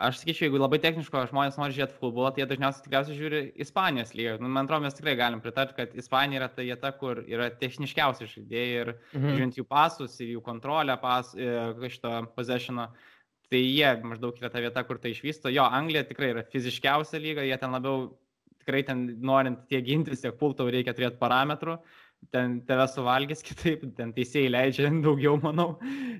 [0.00, 4.14] Aš sakyčiau, jeigu labai techniško žmonės nori žiūrėti futbolą, tai jie dažniausiai tikriausiai žiūri Ispanijos
[4.16, 4.38] lygą.
[4.40, 8.28] Nu, man atrodo, mes tikrai galim pritarti, kad Ispanija yra ta vieta, kur yra techniškiausi
[8.30, 9.26] žaidėjai ir mhm.
[9.26, 12.88] žiūrint jų pasus ir jų kontrolę pas, e, šito possessiono,
[13.52, 15.52] tai jie maždaug yra ta vieta, kur tai išvysto.
[15.52, 18.08] Jo, Anglija tikrai yra fiziškiausia lyga, jie ten labiau,
[18.64, 21.76] tikrai ten norint tiek gintis, tiek pultau reikia turėti parametrų.
[22.30, 25.72] Ten tave suvalgys kitaip, ten teisėjai leidžia daugiau, manau,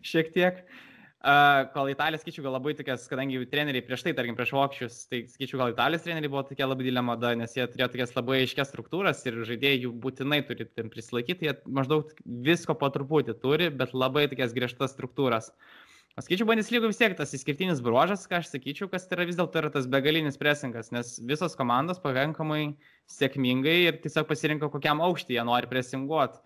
[0.07, 0.65] šiek tiek.
[0.65, 0.87] Uh,
[1.21, 5.19] Uh, kol Italija, skaičiu, gal labai tokias, kadangi treneriai prieš tai, tarkim, prieš vokiečius, tai
[5.29, 8.71] skaičiu, gal Italijos treneriai buvo tokia labai didelė mada, nes jie turėjo tokias labai aiškias
[8.73, 12.15] struktūras ir žaidėjai jų būtinai turi ten prisilaikyti, jie maždaug
[12.49, 15.53] visko po truputį turi, bet labai tokias griežtas struktūras.
[15.53, 19.29] Aš skaičiu, bandys lygų vis tiek tas išskirtinis bruožas, ką aš sakyčiau, kas tai yra
[19.29, 22.75] vis dėlto yra tas begalinis presingas, nes visos komandos pakankamai
[23.11, 26.43] sėkmingai ir tiesiog pasirinko, kokiam aukštį jie nori presinguoti.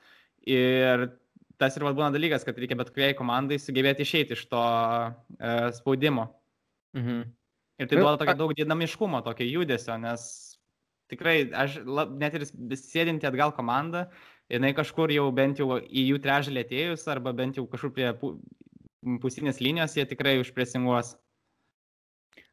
[0.52, 1.08] Ir
[1.60, 4.64] tas ir būna dalykas, kad reikia bet kuriai komandai sugebėti išeiti iš to
[5.38, 6.28] e, spaudimo.
[6.98, 7.24] Mhm.
[7.80, 10.26] Ir tai duoda tokio daug dinamiškumo, tokio judesio, nes
[11.10, 11.80] tikrai aš
[12.20, 12.44] net ir
[12.78, 14.04] sėdinti atgal komandą,
[14.52, 18.12] jinai kažkur jau bent jau į jų trežalį atėjus arba bent jau kažkur prie
[19.22, 21.14] pusinės linijos jie tikrai užpresinguos.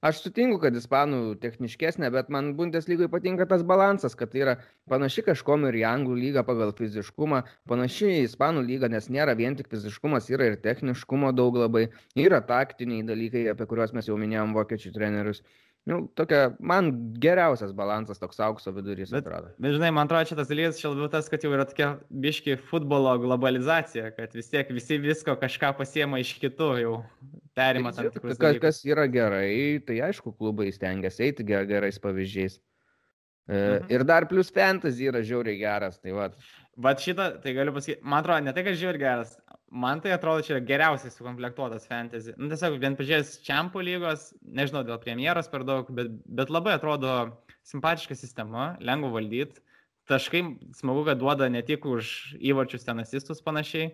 [0.01, 4.55] Aš sutinku, kad ispanų techniškesnė, bet man Bundeslygai patinka tas balansas, kad tai yra
[4.89, 9.57] panaši kažkom ir į anglų lygą pagal fiziškumą, panaši į ispanų lygą, nes nėra vien
[9.59, 11.83] tik fiziškumas, yra ir techniškumo daug labai,
[12.17, 15.45] yra taktiniai dalykai, apie kuriuos mes jau minėjom vokiečių trenerius.
[15.89, 19.49] Nu, tokia, man geriausias balansas toks aukso vidurys bet, atrodo.
[19.57, 21.87] Bet žinai, man atrodo, šitas dalykas čia labiau tas, kad jau yra tokia
[22.21, 26.93] biški futbolo globalizacija, kad vis tiek visi visko kažką pasiema iš kitų, jau
[27.57, 28.37] perima tam tikrus.
[28.41, 32.59] Kas, kas yra gerai, tai aišku, klubai stengiasi eiti gerais pavyzdžiais.
[33.49, 33.89] E, mhm.
[33.89, 36.29] Ir dar plus fantasy yra žiauriai geras, tai va.
[36.77, 39.33] Bet šitą, tai galiu pasakyti, man atrodo, ne tai, kad žiauriai geras,
[39.71, 42.35] man tai atrodo čia geriausiai sukomplektuotas fantasy.
[42.37, 47.15] Nu, tiesiog vien pažiūrėjęs čempų lygos, nežinau dėl premjeros per daug, bet, bet labai atrodo
[47.67, 49.63] simpatiška sistema, lengva valdyti.
[50.11, 50.41] Taškai
[50.75, 53.93] smagu, kad duoda ne tik už įvarčius ten asistus panašiai.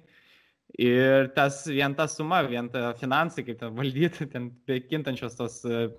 [0.81, 4.49] Ir tas vien ta suma, vien ta finansai, kaip ten valdyti, ten
[4.89, 5.89] kintančios tos e,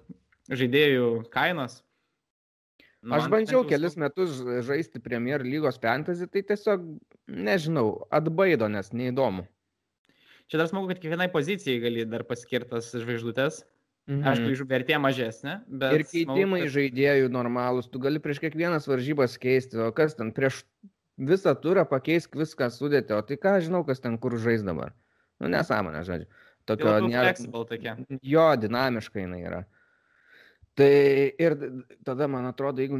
[0.50, 1.84] žaidėjų kainos.
[2.98, 6.82] Nu, Aš bandžiau kelis metus žaisti Premier lygos fantasy, tai tiesiog,
[7.30, 9.46] nežinau, atbaido, nes neįdomu.
[10.48, 13.62] Čia dar smagu, kad kiekvienai pozicijai gali dar paskirtas žvaigždutės.
[14.08, 14.24] Mhm.
[14.24, 15.58] Aišku, vertė mažesnė.
[15.68, 16.74] Ir keitimai smagu, kad...
[16.78, 20.62] žaidėjų normalūs, tu gali prieš kiekvienas varžybas keisti, o kas ten prieš
[21.18, 24.94] visą turą pakeisk viską sudėti, o tai ką žinau, kas ten kur žais dabar.
[25.38, 26.30] Nu, nesąmonė, žodžiu.
[26.68, 27.34] Tokio nėra.
[28.24, 29.60] Jo, dinamiškai jinai yra.
[30.78, 30.88] Tai
[31.40, 31.56] ir
[32.06, 32.98] tada, man atrodo, jeigu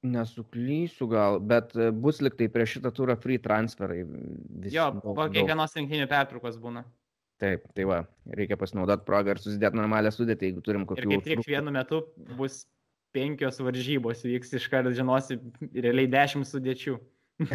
[0.00, 4.00] Nesuklysiu gal, bet e, bus liktai prieš šitą turą free transferai.
[4.06, 6.86] Vis, jo, daug, po kiekvienos rinkinių pertraukos būna.
[7.40, 8.02] Taip, tai va,
[8.36, 11.04] reikia pasinaudoti progą ir susidėti normalią sudėtį, jeigu turim kokių...
[11.04, 12.02] Ir kaip tik vienu metu
[12.36, 12.62] bus
[13.16, 15.38] penkios varžybos, vyks iš karto žinosi
[15.72, 16.96] realiai dešimt sudėčių.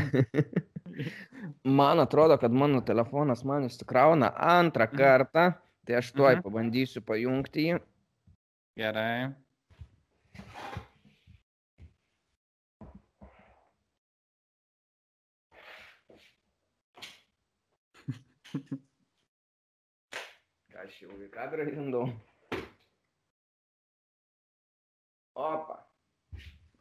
[1.80, 5.02] man atrodo, kad mano telefonas man įsikrauna antrą mhm.
[5.02, 5.48] kartą,
[5.86, 6.46] tai aš tuoj mhm.
[6.46, 7.82] pabandysiu pajungti jį.
[8.82, 9.34] Gerai.
[20.86, 22.06] Aš jau į kadrą lindau.
[25.36, 25.82] Opa.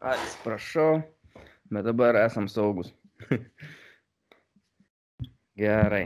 [0.04, 1.00] Atsiprašau,
[1.72, 2.92] bet dabar esam saugus.
[5.58, 6.04] Gerai.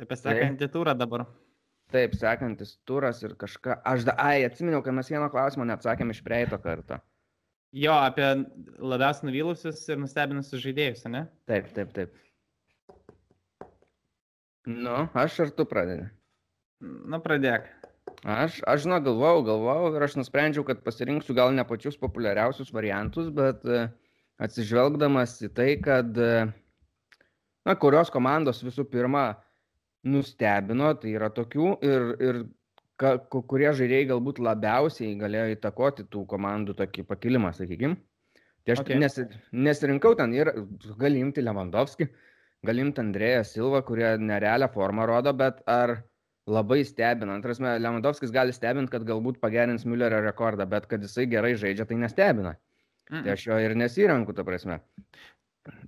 [0.00, 1.26] Taip, sekantį turą dabar.
[1.90, 3.80] Taip, sekantis turas ir kažką.
[3.84, 7.00] Aš, da, ai, atsiminiau, kad mes vieno klausimo neatsakėm iš prieito karto.
[7.74, 8.28] Jo, apie
[8.78, 11.26] labiausiai nuvylusius ir nustebinusius žaidėjus, ne?
[11.50, 12.14] Taip, taip, taip.
[14.68, 16.08] Nu, aš ar tu pradedi?
[16.80, 17.68] Na, pradėk.
[18.24, 23.30] Aš, aš žinau, galvojau, galvojau ir aš nusprendžiau, kad pasirinksiu gal ne pačius populiariausius variantus,
[23.32, 23.86] bet e,
[24.42, 26.44] atsižvelgdamas į tai, kad, e,
[27.68, 29.24] na, kurios komandos visų pirma
[30.04, 32.42] nustebino, tai yra tokių ir, ir
[33.00, 37.96] ka, kurie žaidėjai galbūt labiausiai galėjo įtakoti tų komandų tokį pakilimą, sakykime.
[38.64, 38.98] Tai aš okay.
[39.00, 39.16] nes,
[39.56, 40.52] nesirinkau ten ir
[41.00, 42.29] gali imti Lewandowski, gali
[42.68, 46.02] imti Andrėją Silvą, kurie nerealią formą rodo, bet ar
[46.50, 47.34] labai stebina.
[47.34, 51.96] Antras, Lewandowskis gali stebinti, kad galbūt pagerins Müllerio rekordą, bet kad jisai gerai žaidžia, tai
[52.00, 52.56] nestebina.
[53.10, 53.24] Mm.
[53.24, 54.80] Tai aš jo ir nesirenku, ta prasme.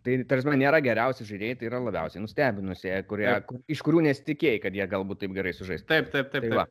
[0.04, 4.76] Tai, tarsi, nėra geriausi žaidėjai, tai yra labiausiai nustebinusie, kurie, kur, iš kurių nesitikėjai, kad
[4.76, 5.84] jie galbūt taip gerai sužais.
[5.88, 6.44] Taip, taip, taip.
[6.44, 6.56] Tai, taip.
[6.60, 6.66] Va.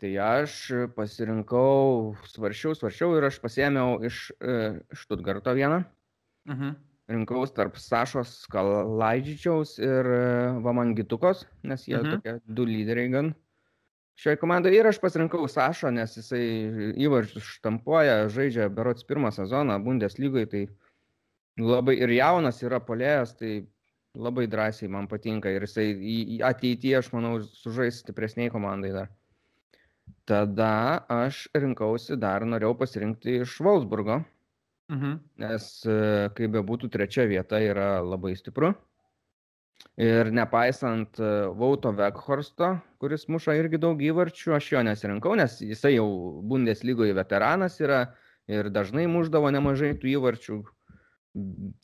[0.00, 0.58] tai aš
[0.94, 5.82] pasirinkau, svaršiau, svaršiau ir aš pasėmiau iš uh, Štutgarto vieną.
[6.46, 6.62] Uh mhm.
[6.62, 10.22] -huh rinkaus tarp Sašos Kalaidžičiaus ir e,
[10.64, 12.16] Vamangitukos, nes jie mhm.
[12.16, 13.32] tokie du lyderiai gan
[14.16, 14.80] šioje komandoje.
[14.80, 16.42] Ir aš pasirinkau Sašą, nes jisai
[17.06, 20.64] įvarčius štampuoja, žaidžia berots pirmą sezoną Bundeslygoje, tai
[21.60, 23.58] labai ir jaunas yra polėjas, tai
[24.16, 25.90] labai drąsiai man patinka ir jisai
[26.48, 29.12] ateityje, aš manau, sužais stipresniai komandai dar.
[30.26, 34.22] Tada aš rinkausi dar, norėjau pasirinkti iš Wolfsburgo.
[34.92, 35.16] Mhm.
[35.42, 35.96] Nes e,
[36.36, 38.70] kaip bebūtų, trečia vieta yra labai stipru.
[40.00, 45.96] Ir nepaisant e, Vauto Vekhorsto, kuris muša irgi daug įvarčių, aš jo nesirinkau, nes jisai
[45.96, 46.06] jau
[46.46, 48.04] Bundeslygoje veteranas yra
[48.50, 50.60] ir dažnai muždavo nemažai tų įvarčių.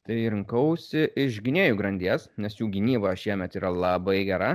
[0.06, 4.54] Tai rinkausi iš gynėjų grandies, nes jų gynyba šiemet yra labai gera.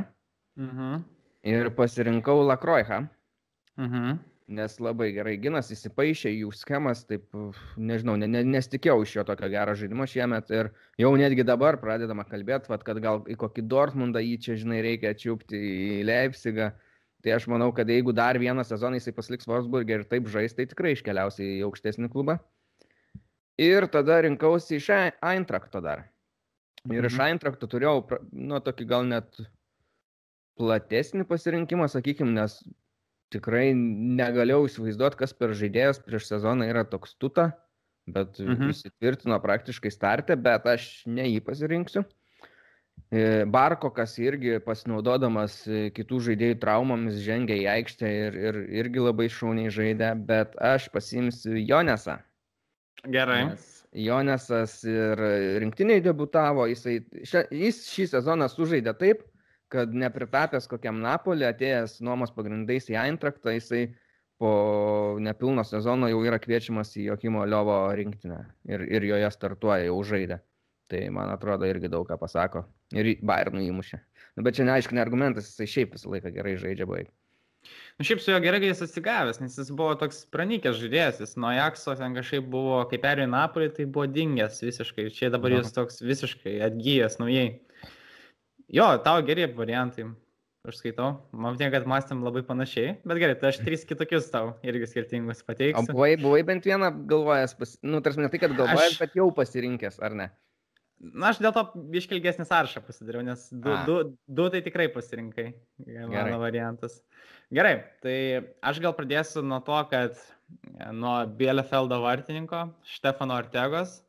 [0.57, 1.03] Mhm.
[1.47, 3.03] Ir pasirinkau Lakroichą.
[3.77, 4.17] Mhm.
[4.47, 7.25] Nes labai gerai ginas, įsipaišė jų schemas, taip,
[7.75, 10.69] nežinau, ne, ne, nesitikėjau iš jo tokio gero žaidimo šiemet ir
[11.01, 15.59] jau netgi dabar pradedama kalbėti, kad gal į kokį Dortmundą jį čia, žinai, reikia čiūpti
[15.59, 16.71] į Leipzigą.
[17.25, 20.67] Tai aš manau, kad jeigu dar vieną sezoną jisai pasiliks Wolfsburgė ir taip žais, tai
[20.69, 22.37] tikrai iškeliausi į aukštesnį klubą.
[23.59, 26.05] Ir tada rinkausi iš Eintrakto dar.
[26.87, 27.33] Ir iš mhm.
[27.33, 29.41] Eintrakto turėjau, nu, tokį gal net
[30.61, 32.61] platesnį pasirinkimą, sakykime, nes
[33.33, 37.51] tikrai negalėjau įsivaizduoti, kas per žaidėjas prieš sezoną yra toks tuta,
[38.07, 38.71] bet mhm.
[38.73, 42.05] įsitvirtino praktiškai startę, bet aš ne jį pasirinksiu.
[43.13, 49.29] E, Barkokas irgi pasinaudodamas e, kitų žaidėjų traumomis žengia į aikštę ir, ir irgi labai
[49.31, 52.17] šauniai žaidė, bet aš pasimsiu Jonesą.
[53.05, 53.43] Gerai.
[53.51, 55.21] Nes Jonesas ir
[55.61, 59.23] rinktiniai debutavo, jisai, šia, jis šį sezoną sužaidė taip,
[59.73, 63.89] kad nepritapęs kokiam Napolį, atėjęs nuomos pagrindais į Eintraktą, jisai
[64.37, 64.51] po
[65.23, 70.39] nepilno sezono jau yra kviečiamas į Jokimo Liovo rinktinę ir, ir joje startuoja, jau žaidė.
[70.87, 72.63] Tai man atrodo irgi daug ką pasako.
[72.95, 73.99] Ir Bayernų įmušė.
[74.37, 77.09] Nu, bet čia neaišku, ne argumentas, jisai šiaip visą laiką gerai žaidžia baig.
[77.97, 81.33] Nu, šiaip su juo gerai, kad jis atsigavęs, nes jis buvo toks pranykęs žaidėjas, jis
[81.41, 85.09] nuo Jakso ten kažkaip buvo, kai perėjo į Napolį, tai buvo dingęs visiškai.
[85.17, 87.47] Čia dabar jis toks visiškai atgyjęs naujai.
[88.73, 90.09] Jo, tavo geri variantai.
[90.67, 91.13] Aš skaitau.
[91.31, 92.97] Man tiek, kad mąstėm labai panašiai.
[93.07, 95.85] Bet gerai, tai aš tris kitokius tau irgi skirtingus pateiksiu.
[95.85, 97.77] O buvai, buvai bent vieną galvojęs, pas...
[97.87, 98.99] nu, tarsi ne tai, kad galvojęs, aš...
[98.99, 100.27] bet jau pasirinkęs, ar ne?
[100.97, 101.63] Na, aš dėl to
[102.01, 103.83] iškilgesnį sąrašą pasidariau, nes du, A.
[103.87, 103.97] du,
[104.27, 105.45] du tai tikrai pasirinkai.
[105.85, 106.39] Mano gerai.
[106.41, 106.99] variantas.
[107.53, 108.17] Gerai, tai
[108.65, 110.19] aš gal pradėsiu nuo to, kad
[110.91, 112.65] nuo Bielefeldo vartininko,
[112.97, 114.01] Štefano Ortegos,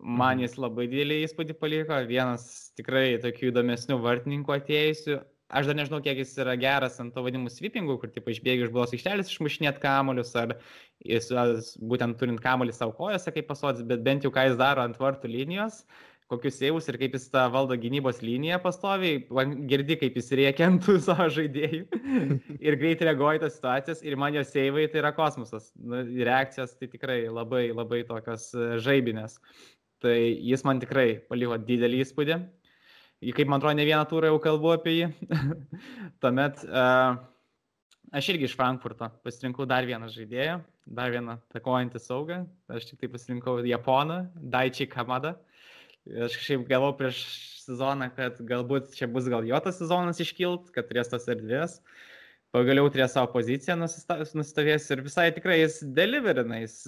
[0.00, 0.46] Man mhm.
[0.46, 5.20] jis labai didelį įspūdį paliko, vienas tikrai tokių įdomesnių vartininkų atėjusių.
[5.50, 8.70] Aš dar nežinau, kiek jis yra geras ant to vadinamų sweepingų, kur taip išbėgi iš
[8.74, 10.54] blos aikštelės išmušinėt kamuolius, ar
[11.02, 11.26] jis
[11.90, 15.32] būtent turint kamuolį savo kojose kaip pasodis, bet bent jau ką jis daro ant vartų
[15.32, 15.82] linijos,
[16.30, 19.24] kokius seivus ir kaip jis tą valdo gynybos liniją pastoviai,
[19.72, 21.82] girdi, kaip jis rėkia ant tų savo žaidėjų
[22.68, 25.72] ir greit reaguoja tas situacijas ir man jo seivai tai yra kosmosas.
[25.74, 29.40] Nu, reakcijos tai tikrai labai, labai tokios e, žaibinės.
[30.00, 32.38] Tai jis man tikrai paliko didelį įspūdį.
[33.36, 35.08] Kaip man atrodo, ne vieną turą jau kalbu apie jį.
[36.24, 37.18] Tuomet uh,
[38.16, 40.56] aš irgi iš Frankfurto pasirinkau dar vieną žaidėją,
[40.88, 42.40] dar vieną takojantį saugą.
[42.72, 45.34] Aš tik tai pasirinkau Japoną, Daichi Kamada.
[46.08, 47.20] Aš kažkaip galvojau prieš
[47.66, 51.76] sezoną, kad galbūt čia bus gal jo tas sezonas iškilt, kad turės tos erdvės.
[52.50, 56.80] Pagaliau turės savo poziciją nusistovės ir visai tikrai jis deliverina, jis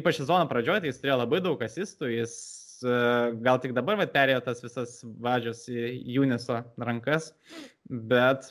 [0.00, 2.36] ypač sezono pradžioje, tai jis turėjo labai daug asistų, jis
[2.80, 2.94] e,
[3.44, 7.34] gal tik dabar vat, perėjo tas visas vadžios į Juniso rankas,
[7.84, 8.48] bet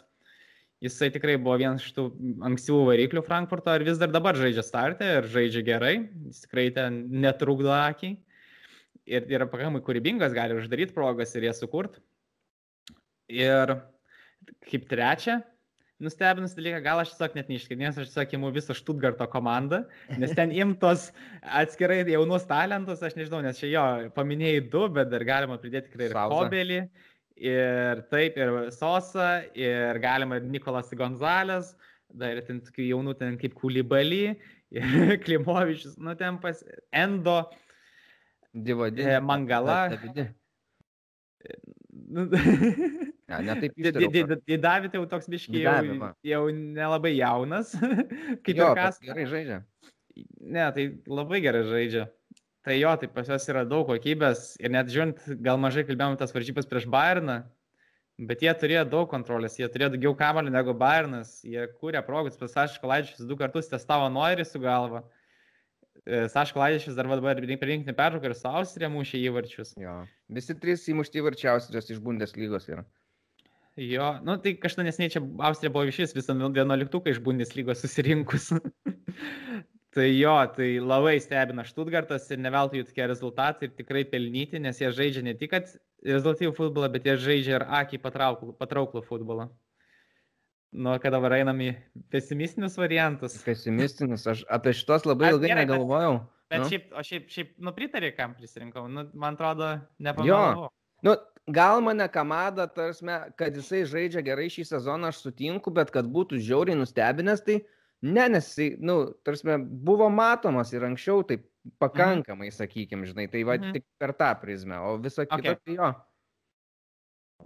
[0.85, 2.05] jisai tikrai buvo vienas iš tų
[2.51, 5.95] ankstyvų variklių Frankfurto ir vis dar dabar žaidžia startę ir žaidžia gerai,
[6.29, 8.13] jis tikrai ten netrukdo akiai
[9.07, 11.97] ir yra pakankamai kūrybingas, gali uždaryti progas ir jas sukurt.
[13.31, 13.79] Ir
[14.67, 15.41] kaip trečia,
[16.03, 19.81] nustebinus dalyką, gal aš tiesiog net neišskirtinės, aš tiesiog imu visą Štutgarto komandą,
[20.21, 21.07] nes ten imtos
[21.41, 23.85] atskirai jaunus talentus, aš nežinau, nes čia jo
[24.17, 26.79] paminėjai du, bet dar galima pridėti tikrai ir Kobelį,
[27.49, 31.73] ir taip, ir Sosa, ir galima ir Nikolas Gonzalės,
[32.13, 34.37] dar ten tokių jaunų ten kaip Kulibaly,
[34.77, 34.87] ir
[35.25, 36.61] Klimovičius, nu ten pas
[36.93, 37.41] Endo,
[38.53, 39.81] Divadė, e, Mangala.
[43.27, 43.75] Ne, ne taip.
[44.63, 47.73] David jau toks biškiai jau, jau nelabai jaunas.
[48.45, 49.01] Kaip jo, ir kas.
[49.03, 49.57] Gerai žaidžia.
[50.39, 52.07] Ne, tai labai gerai žaidžia.
[52.67, 56.33] Tai jo, tai pas juos yra daug kokybės ir net žiūrint, gal mažai kalbėjome tas
[56.35, 57.37] varžybas prieš Bayerną,
[58.27, 62.51] bet jie turėjo daug kontrolės, jie turėjo daugiau kamalių negu Bayernas, jie kūrė progus, pas
[62.57, 65.05] Sašką Laidžius du kartus testavo Noirį su galva.
[66.03, 69.75] E, Saško Laidišis dar dabar rinktinį pertrauką ir su Austrija mušė įvarčius.
[69.79, 70.01] Jo.
[70.27, 72.83] Visi trys įmušti įvarčiausias iš Bundeslygos yra.
[73.77, 78.49] Jo, nu tai kažkada nesiniai čia Austrija buvo iš vis visą vienuoliktuką iš Bundeslygos susirinkus.
[79.95, 84.81] tai jo, tai labai stebina Štutgartas ir neveltui jų tokie rezultatai ir tikrai pelnyti, nes
[84.81, 89.51] jie žaidžia ne tik rezultatyvų futbolą, bet jie žaidžia ir akį patrauklų, patrauklų futbolą.
[90.73, 91.71] Nu, kad dabar einam į
[92.11, 93.37] pesimistinius variantus.
[93.45, 96.17] Pesimistinis, aš apie šitos labai ilgai gerai, negalvojau.
[96.17, 96.69] Bet, bet nu?
[96.73, 98.89] šiaip, o šiaip, šiaip, nu, pritarė, kam prisirinkau.
[98.91, 100.67] Nu, man atrodo, nepamanau.
[101.05, 101.13] Nu,
[101.47, 103.05] gal mane Kamada, tarsi,
[103.39, 107.61] kad jisai žaidžia gerai šį sezoną, aš sutinku, bet kad būtų žiauriai nustebinęs, tai
[108.03, 109.55] ne, nes jisai, nu, tarsi,
[109.87, 111.39] buvo matomas ir anksčiau, tai
[111.81, 112.57] pakankamai, mhm.
[112.59, 113.77] sakykim, žinai, tai va mhm.
[113.77, 115.63] tik per tą prizmę, o visą kitą, okay.
[115.63, 115.95] tai jo.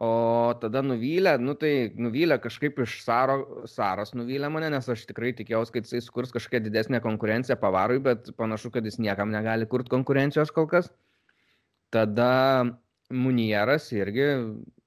[0.01, 5.33] O tada nuvylė, nu tai nuvylė kažkaip iš Saro, Saros nuvylė mane, nes aš tikrai
[5.35, 9.91] tikėjausi, kad jisai sukurs kažkokią didesnę konkurenciją pavarui, bet panašu, kad jis niekam negali kurti
[9.91, 10.87] konkurencijos kol kas.
[11.91, 12.31] Tada
[13.11, 14.27] Munieras irgi,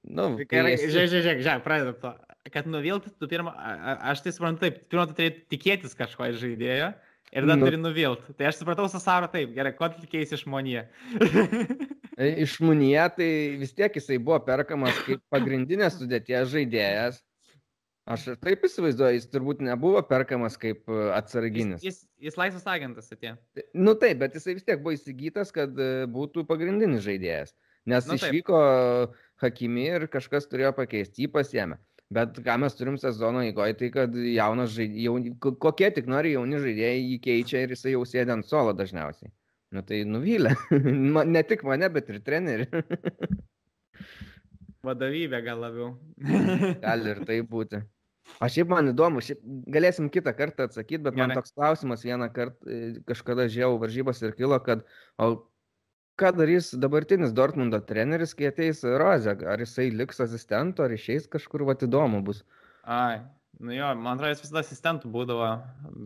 [0.05, 1.65] nu, Tai Gerai, esi- žiūrėk, žiūrėk, žiūrėk,
[2.03, 2.13] to.
[2.53, 3.49] Kad nuvilti, tu pirmą,
[4.05, 6.91] aš tai suprantu taip, pirmą tu turėjai tikėtis kažko iš žaidėjo
[7.33, 7.65] ir tada Nu.
[7.65, 8.35] turi nuvilti.
[8.37, 10.85] Tai aš supratau su Saro taip, gerai, ko tu tikėjai iš Monė.
[12.15, 13.25] E, Iš Munie tai
[13.59, 17.17] vis tiek jisai buvo perkamas kaip pagrindinės sudėties žaidėjas.
[18.07, 21.83] Aš ir taip įsivaizduoju, jis turbūt nebuvo perkamas kaip e, jis, atsarginis.
[21.83, 23.33] jis, jis laisvas agentas atėjo.
[23.73, 27.51] Nu taip, bet jisai vis tiek buvo įsigytas, kad e, būtų pagrindinis žaidėjas.
[27.85, 28.33] Nes Nu nu, taip.
[28.33, 28.59] išvyko
[29.43, 31.77] Hakimi ir kažkas turėjo pakeisti, jį pasiemė.
[32.15, 37.01] Bet ką mes turim sezono įgoje, tai kad jaunas žaidėjas, kokie tik nori jauni žaidėjai
[37.01, 39.31] jį keičia ir jisai jau sėdė ant solo dažniausiai.
[39.73, 40.53] Nu tai nuvylė.
[41.35, 42.69] Ne tik mane, bet ir trenerių.
[44.85, 45.89] Vadovybė gal labiau.
[46.85, 47.81] Gali ir tai būti.
[48.41, 49.41] O šiaip man įdomu, šiaip
[49.73, 51.41] galėsim kitą kartą atsakyti, bet man Gerai.
[51.41, 52.79] toks klausimas vieną kartą e,
[53.09, 54.81] kažkada žiau varžybas ir kilo, kad
[55.21, 55.35] o
[56.19, 61.65] ką darys dabartinis Dortmundo treneris, kai ateis Rozė, ar jisai liks asistentu, ar išeis kažkur,
[61.67, 62.43] va įdomu bus.
[62.83, 63.19] Ai,
[63.59, 65.49] nu jo, man atrodo, jis visada asistentų būdavo.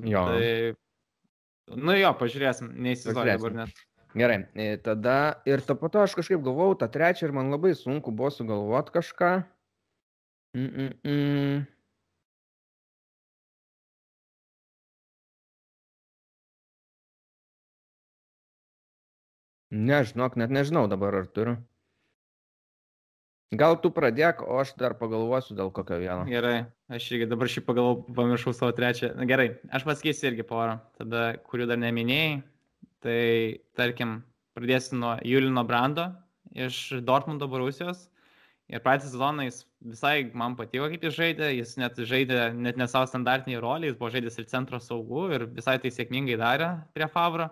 [0.09, 0.25] Jo.
[0.31, 1.77] Tai...
[1.77, 3.85] Nu jo, pažiūrėsim, neįsivaizduoju dabar net.
[4.17, 7.75] Gerai, e, tada ir to po to aš kažkaip galvojau, tą trečią ir man labai
[7.77, 9.33] sunku buvo sugalvoti kažką.
[10.57, 11.65] Mm -mm -mm.
[19.69, 21.59] Nežinok, net nežinau dabar ar turiu.
[23.49, 26.21] Gal tu pradėk, o aš dar pagalvosiu dėl kokio vieno.
[26.29, 29.15] Gerai, aš irgi dabar šį pagalvojau, pamiršau savo trečią.
[29.17, 32.41] Na gerai, aš pasakysiu irgi porą, tada, kurių dar neminėjai.
[33.01, 33.21] Tai
[33.79, 34.19] tarkim,
[34.57, 36.11] pradėsiu nuo Julino Brando
[36.53, 38.05] iš Dortmundo Borusijos.
[38.69, 42.85] Ir praeitą sezoną jis visai man patiko, kaip jis žaidė, jis net žaidė net ne
[42.91, 47.09] savo standartinį rolį, jis buvo žaidęs ir centro saugų ir visai tai sėkmingai darė prie
[47.09, 47.49] Favro.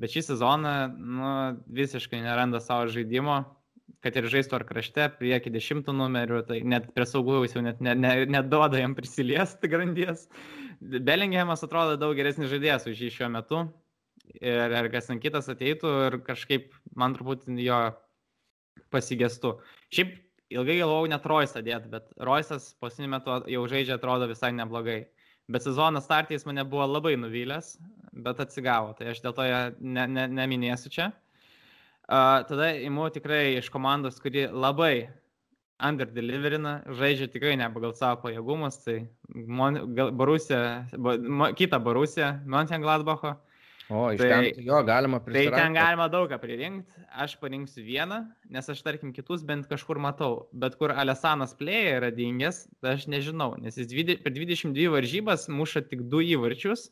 [0.00, 1.28] Bet šį sezoną nu,
[1.72, 3.38] visiškai neranda savo žaidimo,
[4.04, 7.94] kad ir žaistų ar krašte, prieki dešimtų numerių, tai net prie saugų jau net ne,
[7.96, 10.26] ne, neduoda jam prisiliesti grandies.
[10.80, 13.64] Bellinghamas atrodo daug geresnis žaidėjas už jį šiuo metu.
[14.40, 17.80] Ir, ir kas ten kitas ateitų ir kažkaip man truputį jo
[18.92, 19.54] pasigestų.
[19.94, 20.16] Šiaip
[20.52, 25.04] ilgai galvojau net Roisą dėti, bet Roisas pasiniu metu jau žaidžia atrodo visai neblogai.
[25.52, 27.76] Bet sezono startys mane buvo labai nuvylęs,
[28.24, 31.10] bet atsigavo, tai aš dėl to ją ne, ne, neminėsiu čia.
[32.06, 35.08] Uh, tada imu tikrai iš komandos, kuri labai
[35.82, 39.00] underdeliverina, žaidžia tikrai ne pagal savo pajėgumus, tai
[39.34, 43.34] Mon, gal, Borussia, bo, mo, kita Borussia, Mönchengladbacho.
[43.86, 45.58] O, iš Tai- ten tai jo galima Tai prisirinkti.
[45.60, 50.48] ten galima daug ką pririnkti, aš parinksiu vieną, nes aš tarkim kitus bent kažkur matau,
[50.52, 55.46] bet kur Alesanas plėja yra dingęs, tai aš nežinau, nes jis dvide, per 22 varžybas
[55.48, 56.88] muša tik du įvarčius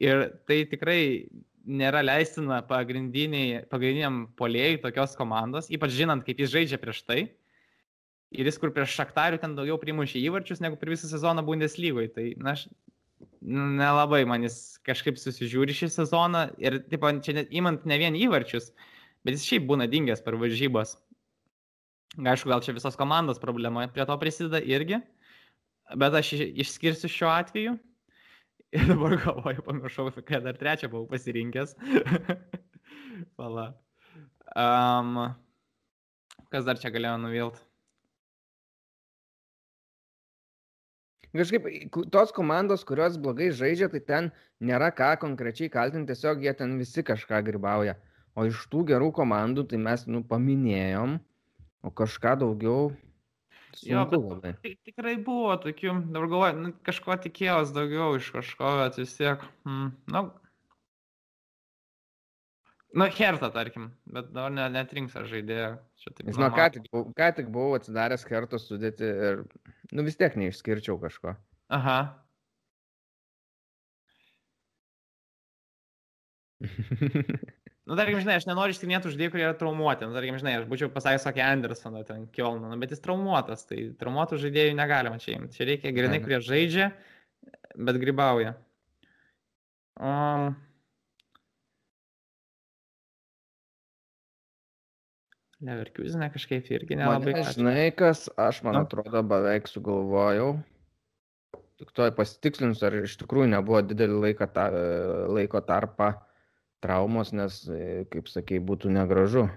[0.00, 1.00] ir tai tikrai
[1.68, 7.20] nėra leistina pagrindiniam polėjui tokios komandos, ypač žinant, kaip jis žaidžia prieš tai.
[8.32, 12.10] Ir jis kur prieš Šaktarių ten daugiau primušė įvarčius negu per visą sezoną Bundeslygoje.
[12.12, 12.66] Tai na, aš
[13.40, 18.72] nelabai man jis kažkaip susižiūri šį sezoną ir taip, čia net įmant ne vien įvarčius,
[19.24, 20.96] bet jis šiaip būna dingęs per varžybas.
[22.18, 25.00] Aišku, gal čia visos komandos problema prie to prisideda irgi,
[25.96, 27.76] bet aš iš- išskirsiu šiuo atveju.
[28.76, 31.70] Ir dabar galvoju, pamiršau, kad dar trečią buvau pasirinkęs.
[33.38, 33.70] Pala.
[34.52, 35.14] Um,
[36.52, 37.64] kas dar čia galėjo nuvilti?
[41.32, 41.64] Kažkaip
[42.12, 47.04] tos komandos, kurios blogai žaidžia, tai ten nėra ką konkrečiai kaltinti, tiesiog jie ten visi
[47.04, 47.96] kažką gribauja.
[48.36, 51.18] O iš tų gerų komandų, tai mes, nu, paminėjom,
[51.84, 52.90] o kažką daugiau.
[53.84, 54.60] Jo, Sunku bet-.
[54.64, 59.42] Tai tikrai buvo tokių, dabar galvoju, nu, kažko tikėjos daugiau iš kažko, bet vis tiek,
[59.68, 60.24] mm, na,
[62.92, 65.74] na, Hertha, tarkim, bet dabar ne, netrinks ar žaidėjo.
[66.22, 66.88] Žinau, ką tik,
[67.18, 69.44] ką tik buvau atsidaręs kertos sudėti ir,
[69.92, 71.36] nu, vis tiek neišskirčiau kažko.
[71.74, 72.00] Aha.
[77.88, 80.04] Nu, tarkim, žinai, aš nenoriu išskrinėti žaidėjų, kurie yra traumuoti.
[80.04, 83.78] Nu, tarkim, žinai, aš būčiau pasakęs kokį Andersoną, ten Kielną, nu, bet jis traumuotas, tai
[83.96, 85.56] traumuotų žaidėjų negalima čia imti.
[85.56, 86.24] Čia reikia grinai, ne.
[86.26, 86.90] kurie žaidžia,
[87.80, 88.52] bet gribauja.
[89.96, 90.52] Um,
[95.64, 97.32] Leverkusenė kažkaip irgi nelabai.
[97.40, 98.84] Čia- žinai, kas aš, man Nu.
[98.84, 100.62] atrodo, beveik sugalvojau.
[101.80, 104.68] Tik to pasitikslinsiu, ar iš tikrųjų nebuvo didelį laiką ta,
[105.32, 106.12] laiko tarpą
[106.84, 109.48] traumos, nes, e, kaip sakei, būtų negražu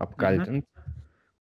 [0.00, 0.66] apkaltinti.
[0.66, 0.98] Mhm.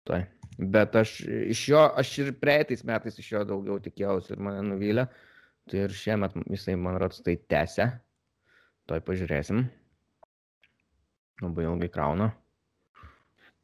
[0.10, 0.22] Tai
[0.62, 5.08] Bet aš iš jo, aš ir praeitais metais iš jo daugiau tikėjausi ir mane nuvylė.
[5.70, 7.88] Tai ir šiemet jisai, man rodos, tai tęsia.
[8.90, 9.64] Toj pažiūrėsim.
[11.42, 12.30] Labai ilgai krauna.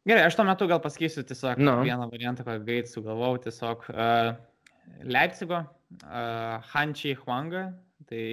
[0.08, 1.82] Gerai, aš tuo metu gal pasakysiu tiesiog Nu.
[1.84, 4.32] vieną variantą, ką greit sugalvojau, tiesiog uh,
[5.04, 5.60] Leipzigo,
[6.00, 7.66] uh, Hančiai Huanga,
[8.08, 8.24] tai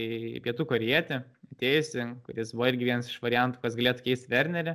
[0.44, 4.74] pietų korietė, atėjusi, kuris buvo irgi vienas iš variantų, kas galėtų keisti Wernerį,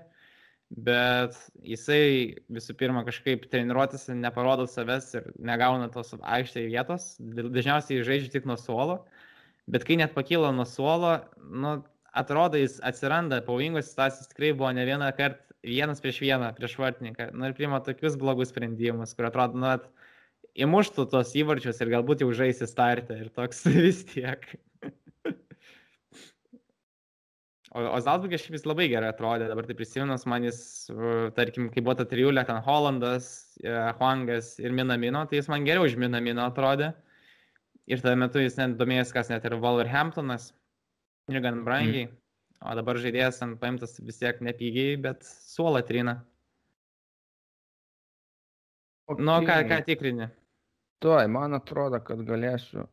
[0.86, 2.02] bet jisai
[2.54, 8.58] visų pirma kažkaip treniruotis neparodo savęs ir negauna tos aikštėje vietos, dažniausiai žaidžia tik nuo
[8.60, 9.02] suolo,
[9.70, 11.80] bet kai net pakyla nuo suolo, nu,
[12.14, 17.32] atrodo, jis atsiranda pavojingos situacijos, tikrai buvo ne vieną kartą vienas prieš vieną, prieš vartininką,
[17.36, 19.90] nu ir priima tokius blogus sprendimus, kur atrodo, nu, at,
[20.60, 24.46] įmuštų tos įvarčius ir galbūt jau žaisi startę ir toks vis tiek.
[27.70, 30.62] O, o Zalzburgė šiaip vis labai gerai atrodė, dabar tai prisiminus man jis,
[31.38, 33.28] tarkim, kai buvo ta trijulė, ten Hollandas,
[33.62, 36.96] uh, Huangas ir Minamino, tai jis man geriau už Minamino atrodė.
[37.90, 40.52] Ir tada metu jis net domėjęs, kas net ir Wolverhamptonas,
[41.30, 42.08] ir gan brangiai.
[42.10, 42.18] Mm.
[42.60, 46.18] O dabar žaidėjas ant paimtas vis tiek nepigiai, bet suolą trina.
[49.18, 50.28] Nu, ką, ką tikrini?
[51.02, 52.84] Tuoj, man atrodo, kad galėsiu.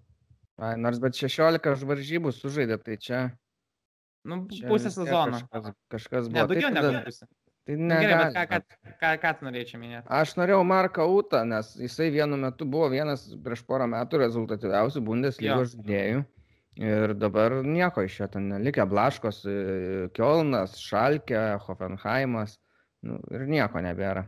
[0.57, 3.25] Ai, nors bet 16 varžybų sužaidė, tai čia...
[4.27, 5.41] Nu, čia pusę sezono.
[5.47, 6.43] Kažkas, kažkas buvo.
[6.43, 7.29] Ne, daugiau tai negu pusę.
[7.31, 7.35] Tai
[7.67, 10.07] Nu, Gerai, bet ką, ką, ką, ką tu norėčiau minėti?
[10.15, 15.73] Aš norėjau Marką Utą, nes jisai vienu metu buvo vienas prieš porą metų rezultatyviausių Bundeslygos
[15.75, 16.21] žaidėjų.
[16.77, 18.85] Ir dabar nieko iš jo ten nelikė.
[18.87, 19.57] Blaškos, e,
[20.15, 22.55] Kielnas, Šalkė, Hoffenheimas.
[23.03, 24.27] Nu, ir nieko nebėra.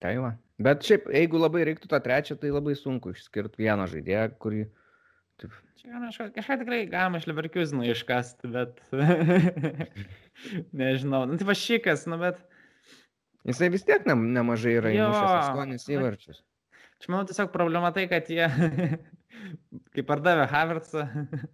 [0.00, 0.32] Tai va.
[0.62, 4.64] Bet šiaip, jeigu labai reiktų tą trečią, tai labai sunku išskirti vieną žaidėją, kurį...
[4.64, 4.85] Galima
[5.42, 8.80] kažką, kažką tikrai galima iš Leverkusenų iškasti, bet
[10.82, 11.24] nežinau.
[11.28, 12.40] Nu, tai va šikas, nu, bet
[13.46, 16.42] jisai vis tiek ne, nemažai yra įmušęs aštuonis bet- įvarčius.
[16.96, 18.46] Čia manau tiesiog problema tai, kad jie,
[19.94, 21.04] kai pardavė Havertzą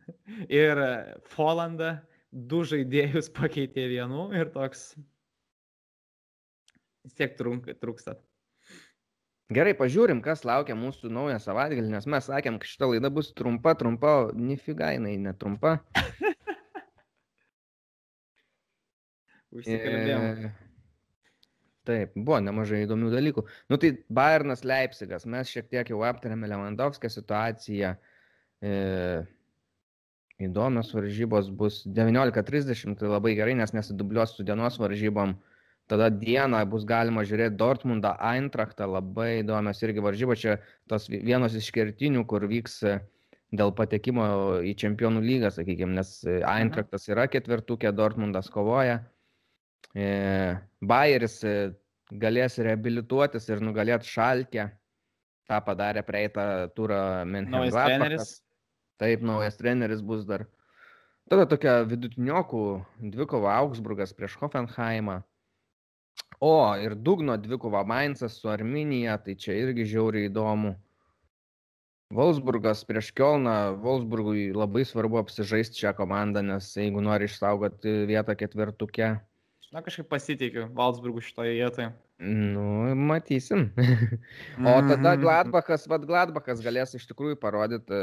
[0.63, 0.83] ir
[1.35, 1.97] Folandą,
[2.33, 4.93] du žaidėjus pakeitė vienu ir toks
[7.03, 8.15] vis tiek trūksta.
[9.53, 13.75] Gerai, pažiūrim, kas laukia mūsų naują savaitgalį, nes mes sakėm, kad šita laida bus trumpa,
[13.79, 15.71] trumpa, o nifiga jinai netrumpa.
[19.53, 20.23] Užsikalbėjom.
[20.49, 20.53] E,
[21.83, 23.43] Taip, buvo nemažai įdomių dalykų.
[23.73, 27.97] Nu tai Bayernas Leipzigas, mes šiek tiek jau aptarėme Lewandowską situaciją.
[28.63, 28.75] E,
[30.47, 35.35] įdomios varžybos bus 19.30, tai labai gerai, nes nesidubliuos su dienos varžybom.
[35.93, 40.41] Tada dieną bus galima žiūrėti Dortmundą, Eintrachtą, labai įdomios irgi varžybos.
[40.41, 40.55] Čia
[40.89, 42.95] tos vi- vienos iš kertinių, kur vyks e,
[43.53, 44.25] dėl patekimo
[44.65, 49.03] į Čempionų lygą, sakykime, nes e, Eintrachtas yra ketvirtukė, Dortmundas kovoja.
[49.93, 50.07] E,
[50.81, 51.43] Bayeris
[52.13, 54.71] galės reabilituotis ir nugalėti šalkę.
[55.49, 57.91] Ta padarė praeitą turą Naujas Menhengladbachas.
[57.91, 58.33] treneris.
[59.03, 60.47] Taip, naujas treneris bus dar.
[61.29, 62.63] Tada tokia vidutiniokų
[63.13, 65.21] dvikova Augsburgas prieš Hoffenheimą.
[66.43, 70.73] O, ir dugno dvikova Mainzas su Arminija, tai čia irgi žiauriai įdomu.
[72.13, 79.13] Wolfsburgas prieš Kielną, Wolfsburgui labai svarbu apsižaisti šią komandą, nes jeigu nori išsaugoti vietą ketvirtuke,
[79.73, 81.87] Na, kažkaip pasitikiu Valsburgų šitoje vietoje.
[82.21, 83.71] nu, matysim.
[84.69, 85.23] O tada Mhm.
[85.23, 87.95] Gladbachas, vad Gladbachas galės iš tikrųjų parodyti,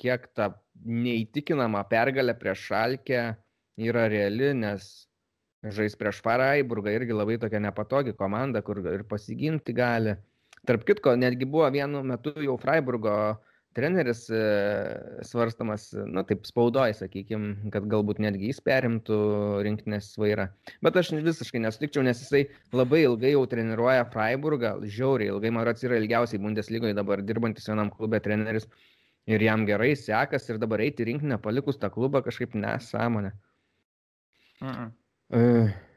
[0.00, 0.48] kiek ta
[0.86, 3.36] neįtikinama pergalė prieš Šalkę
[3.76, 5.07] yra reali, nes
[5.62, 10.14] žais prieš Faraiburgą irgi labai tokia nepatogi komanda, kur ir pasiginti gali.
[10.66, 13.38] Tarp kitko, netgi buvo vienu metu jau Freiburgo
[13.78, 14.40] treneris e,
[15.26, 19.18] svarstamas, na taip, spaudoj, sakykime, kad galbūt netgi jis perimtų
[19.66, 20.48] rinktinės vairą.
[20.84, 25.92] Bet aš visiškai nesutikčiau, nes jisai labai ilgai jau treniruoja Freiburgą, žiauriai ilgai, man atrodo,
[25.92, 28.66] yra ilgiausiai Bundeslygoje dabar dirbantis vienam klube treneris.
[29.28, 33.34] Ir jam gerai sekas ir dabar eiti į rinkinę palikus tą klubą kažkaip nesąmonė.
[34.64, 34.88] Mhm.
[34.88, 35.07] E,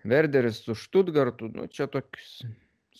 [0.03, 2.41] Verderis su Štutgartu, nu čia toks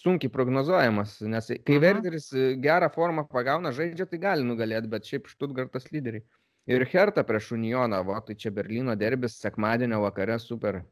[0.02, 1.82] sunkiai prognozuojamas, nes kai Mhm.
[1.82, 6.24] Verderis gerą formą pagauna žaidžia, tai gali nugalėti, bet šiaip Štutgartas lyderiai.
[6.68, 10.84] Ir Hertha prieš Unioną, va, tai čia Berlyno derbis sekmadienio vakare super.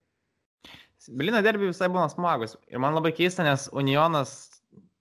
[1.07, 2.57] Berlyno derbi visai būna smagus.
[2.67, 4.58] Ir man labai keista, nes Unionas,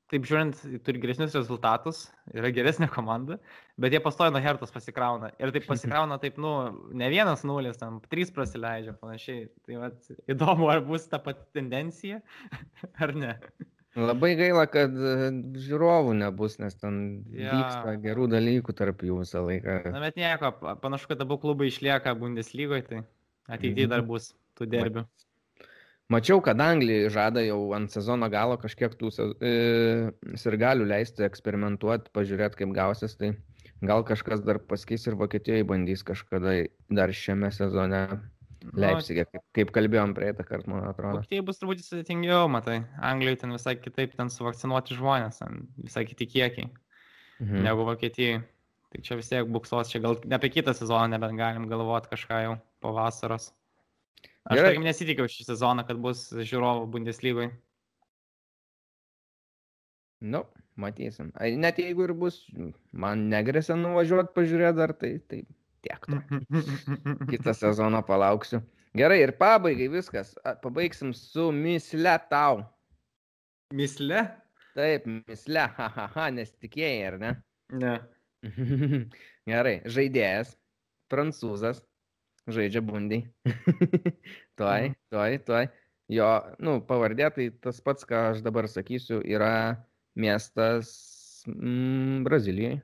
[0.08, 3.36] taip žiūrint, turi geresnius rezultatus, yra geresnė komanda,
[3.80, 5.30] bet jie pastoja nuo Hertos pasikrauna.
[5.40, 6.52] Ir taip pasikrauna, taip, nu,
[6.96, 9.48] ne vienas nulis, tam trys prasileidžia panašiai.
[9.68, 12.22] Tai vat, įdomu, ar bus ta pati tendencija,
[13.04, 13.34] ar ne.
[13.98, 15.12] Labai gaila, kad e,
[15.64, 16.98] žiūrovų nebus, nes ten
[17.34, 17.50] Jo.
[17.56, 19.78] vyksta gerų dalykų tarp jų visą laiką.
[19.90, 23.00] Na, bet nieko, pa- panašu, kad abu klubai išlieka Bundeslygoje, tai
[23.48, 25.02] ateityje dar bus tų derbių.
[26.08, 29.10] Mačiau, kad Anglija žada jau ant sezono galo kažkiek tų
[29.44, 29.50] e,
[30.40, 33.18] sirgalių leisti eksperimentuoti, pažiūrėti, kaip gausis.
[33.20, 33.34] Tai
[33.84, 38.06] gal kažkas dar paskeis ir Vokietijoje bandys kažkada dar šiame sezone
[38.72, 41.20] Leipzigė, kaip, kaip kalbėjom praeitą kartą, man atrodo.
[41.20, 42.80] Vokietijai bus turbūt sudėtingiau, matai.
[43.04, 45.42] Anglijai ten visai kitaip, ten suvakcinuoti žmonės,
[45.84, 47.62] visai kiti kiekiai mhm.
[47.68, 48.40] negu Vokietijai.
[48.88, 52.54] Tai čia vis tiek buksos, čia gal apie kitą sezoną nebent galim galvoti kažką jau
[52.80, 53.50] po vasaros.
[54.48, 54.70] Aš Gerai.
[54.70, 57.50] tarkim nesitikiu šį sezoną, kad bus žiūrovų Bundeslygoje.
[60.24, 60.40] Nu,
[60.80, 61.28] matysim.
[61.60, 62.40] Net jeigu ir bus,
[62.96, 65.42] man negrėsia nuvažiuoti pažiūrėti dar, tai, tai
[65.84, 66.18] tiek to.
[67.30, 68.62] Kitą sezoną palauksiu.
[68.96, 70.32] Gerai, ir pabaigai viskas.
[70.64, 72.64] Pabaigsim su misle tau.
[73.76, 74.24] Misle?
[74.78, 77.34] Taip, misle, hahaha, ha, nesitikėjai, ar ne?
[77.82, 77.94] Ne.
[79.50, 80.54] Gerai, žaidėjas,
[81.12, 81.82] prancūzas,
[82.54, 83.26] žaidžia bundiai.
[84.58, 85.68] tuoj, tuoj, tuoj.
[86.08, 86.28] Jo,
[86.64, 89.76] nu, pavardė tai tas pats, ką aš dabar sakysiu, yra
[90.16, 90.90] miestas
[91.46, 92.80] mm, Brazilijoje.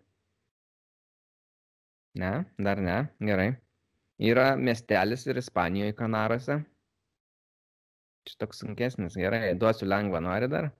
[2.20, 3.48] Ne, dar ne, gerai.
[4.22, 6.60] Yra miestelis ir Ispanijoje, Kanarose.
[8.24, 10.70] Čia toks sunkesnis, gerai, duosiu lengvą, nori dar.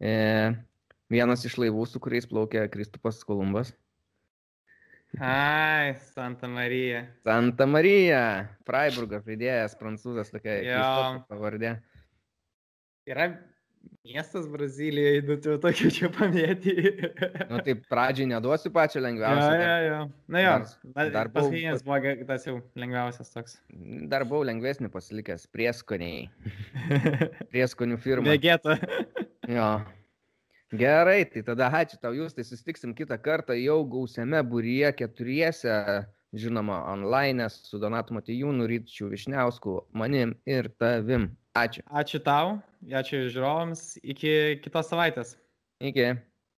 [0.00, 0.14] E,
[1.12, 3.74] vienas iš laivų, su kuriais plaukė Kristupas Kolumbas.
[5.18, 7.02] Ai, Santa Marija.
[7.26, 8.22] Santa Marija.
[8.68, 10.60] Freiburgas žaidėjas, prancūzas tokia
[11.26, 11.74] pavardė.
[13.10, 13.32] Yra
[14.06, 16.74] miestas Brazilijoje, nu tu tokį čia pamėti.
[17.50, 19.50] nu tai pradžiai neduosiu pačią lengviausią.
[19.50, 20.00] Ja, ja, ja.
[20.30, 20.56] Na jo,
[20.94, 23.58] dar, dar paskutinis buvo tas jau lengviausias toks.
[24.12, 26.28] Dar buvau lengvesnį pasilikęs, prieskoniai.
[27.52, 28.30] Prieskonių firma.
[28.30, 28.78] Vegeta.
[29.58, 29.72] jo.
[30.70, 35.74] Gerai, tai tada ačiū tau jūs, tai susitiksim kitą kartą jau gausiame būryje keturiese,
[36.30, 41.26] žinoma, online su Donatu Matijūnu, Ryčiu Višniausku, manim ir tavim.
[41.58, 41.82] Ačiū.
[41.90, 45.34] Ačiū tau, ačiū žiūrovams, iki kitos savaitės.
[45.82, 46.12] Iki.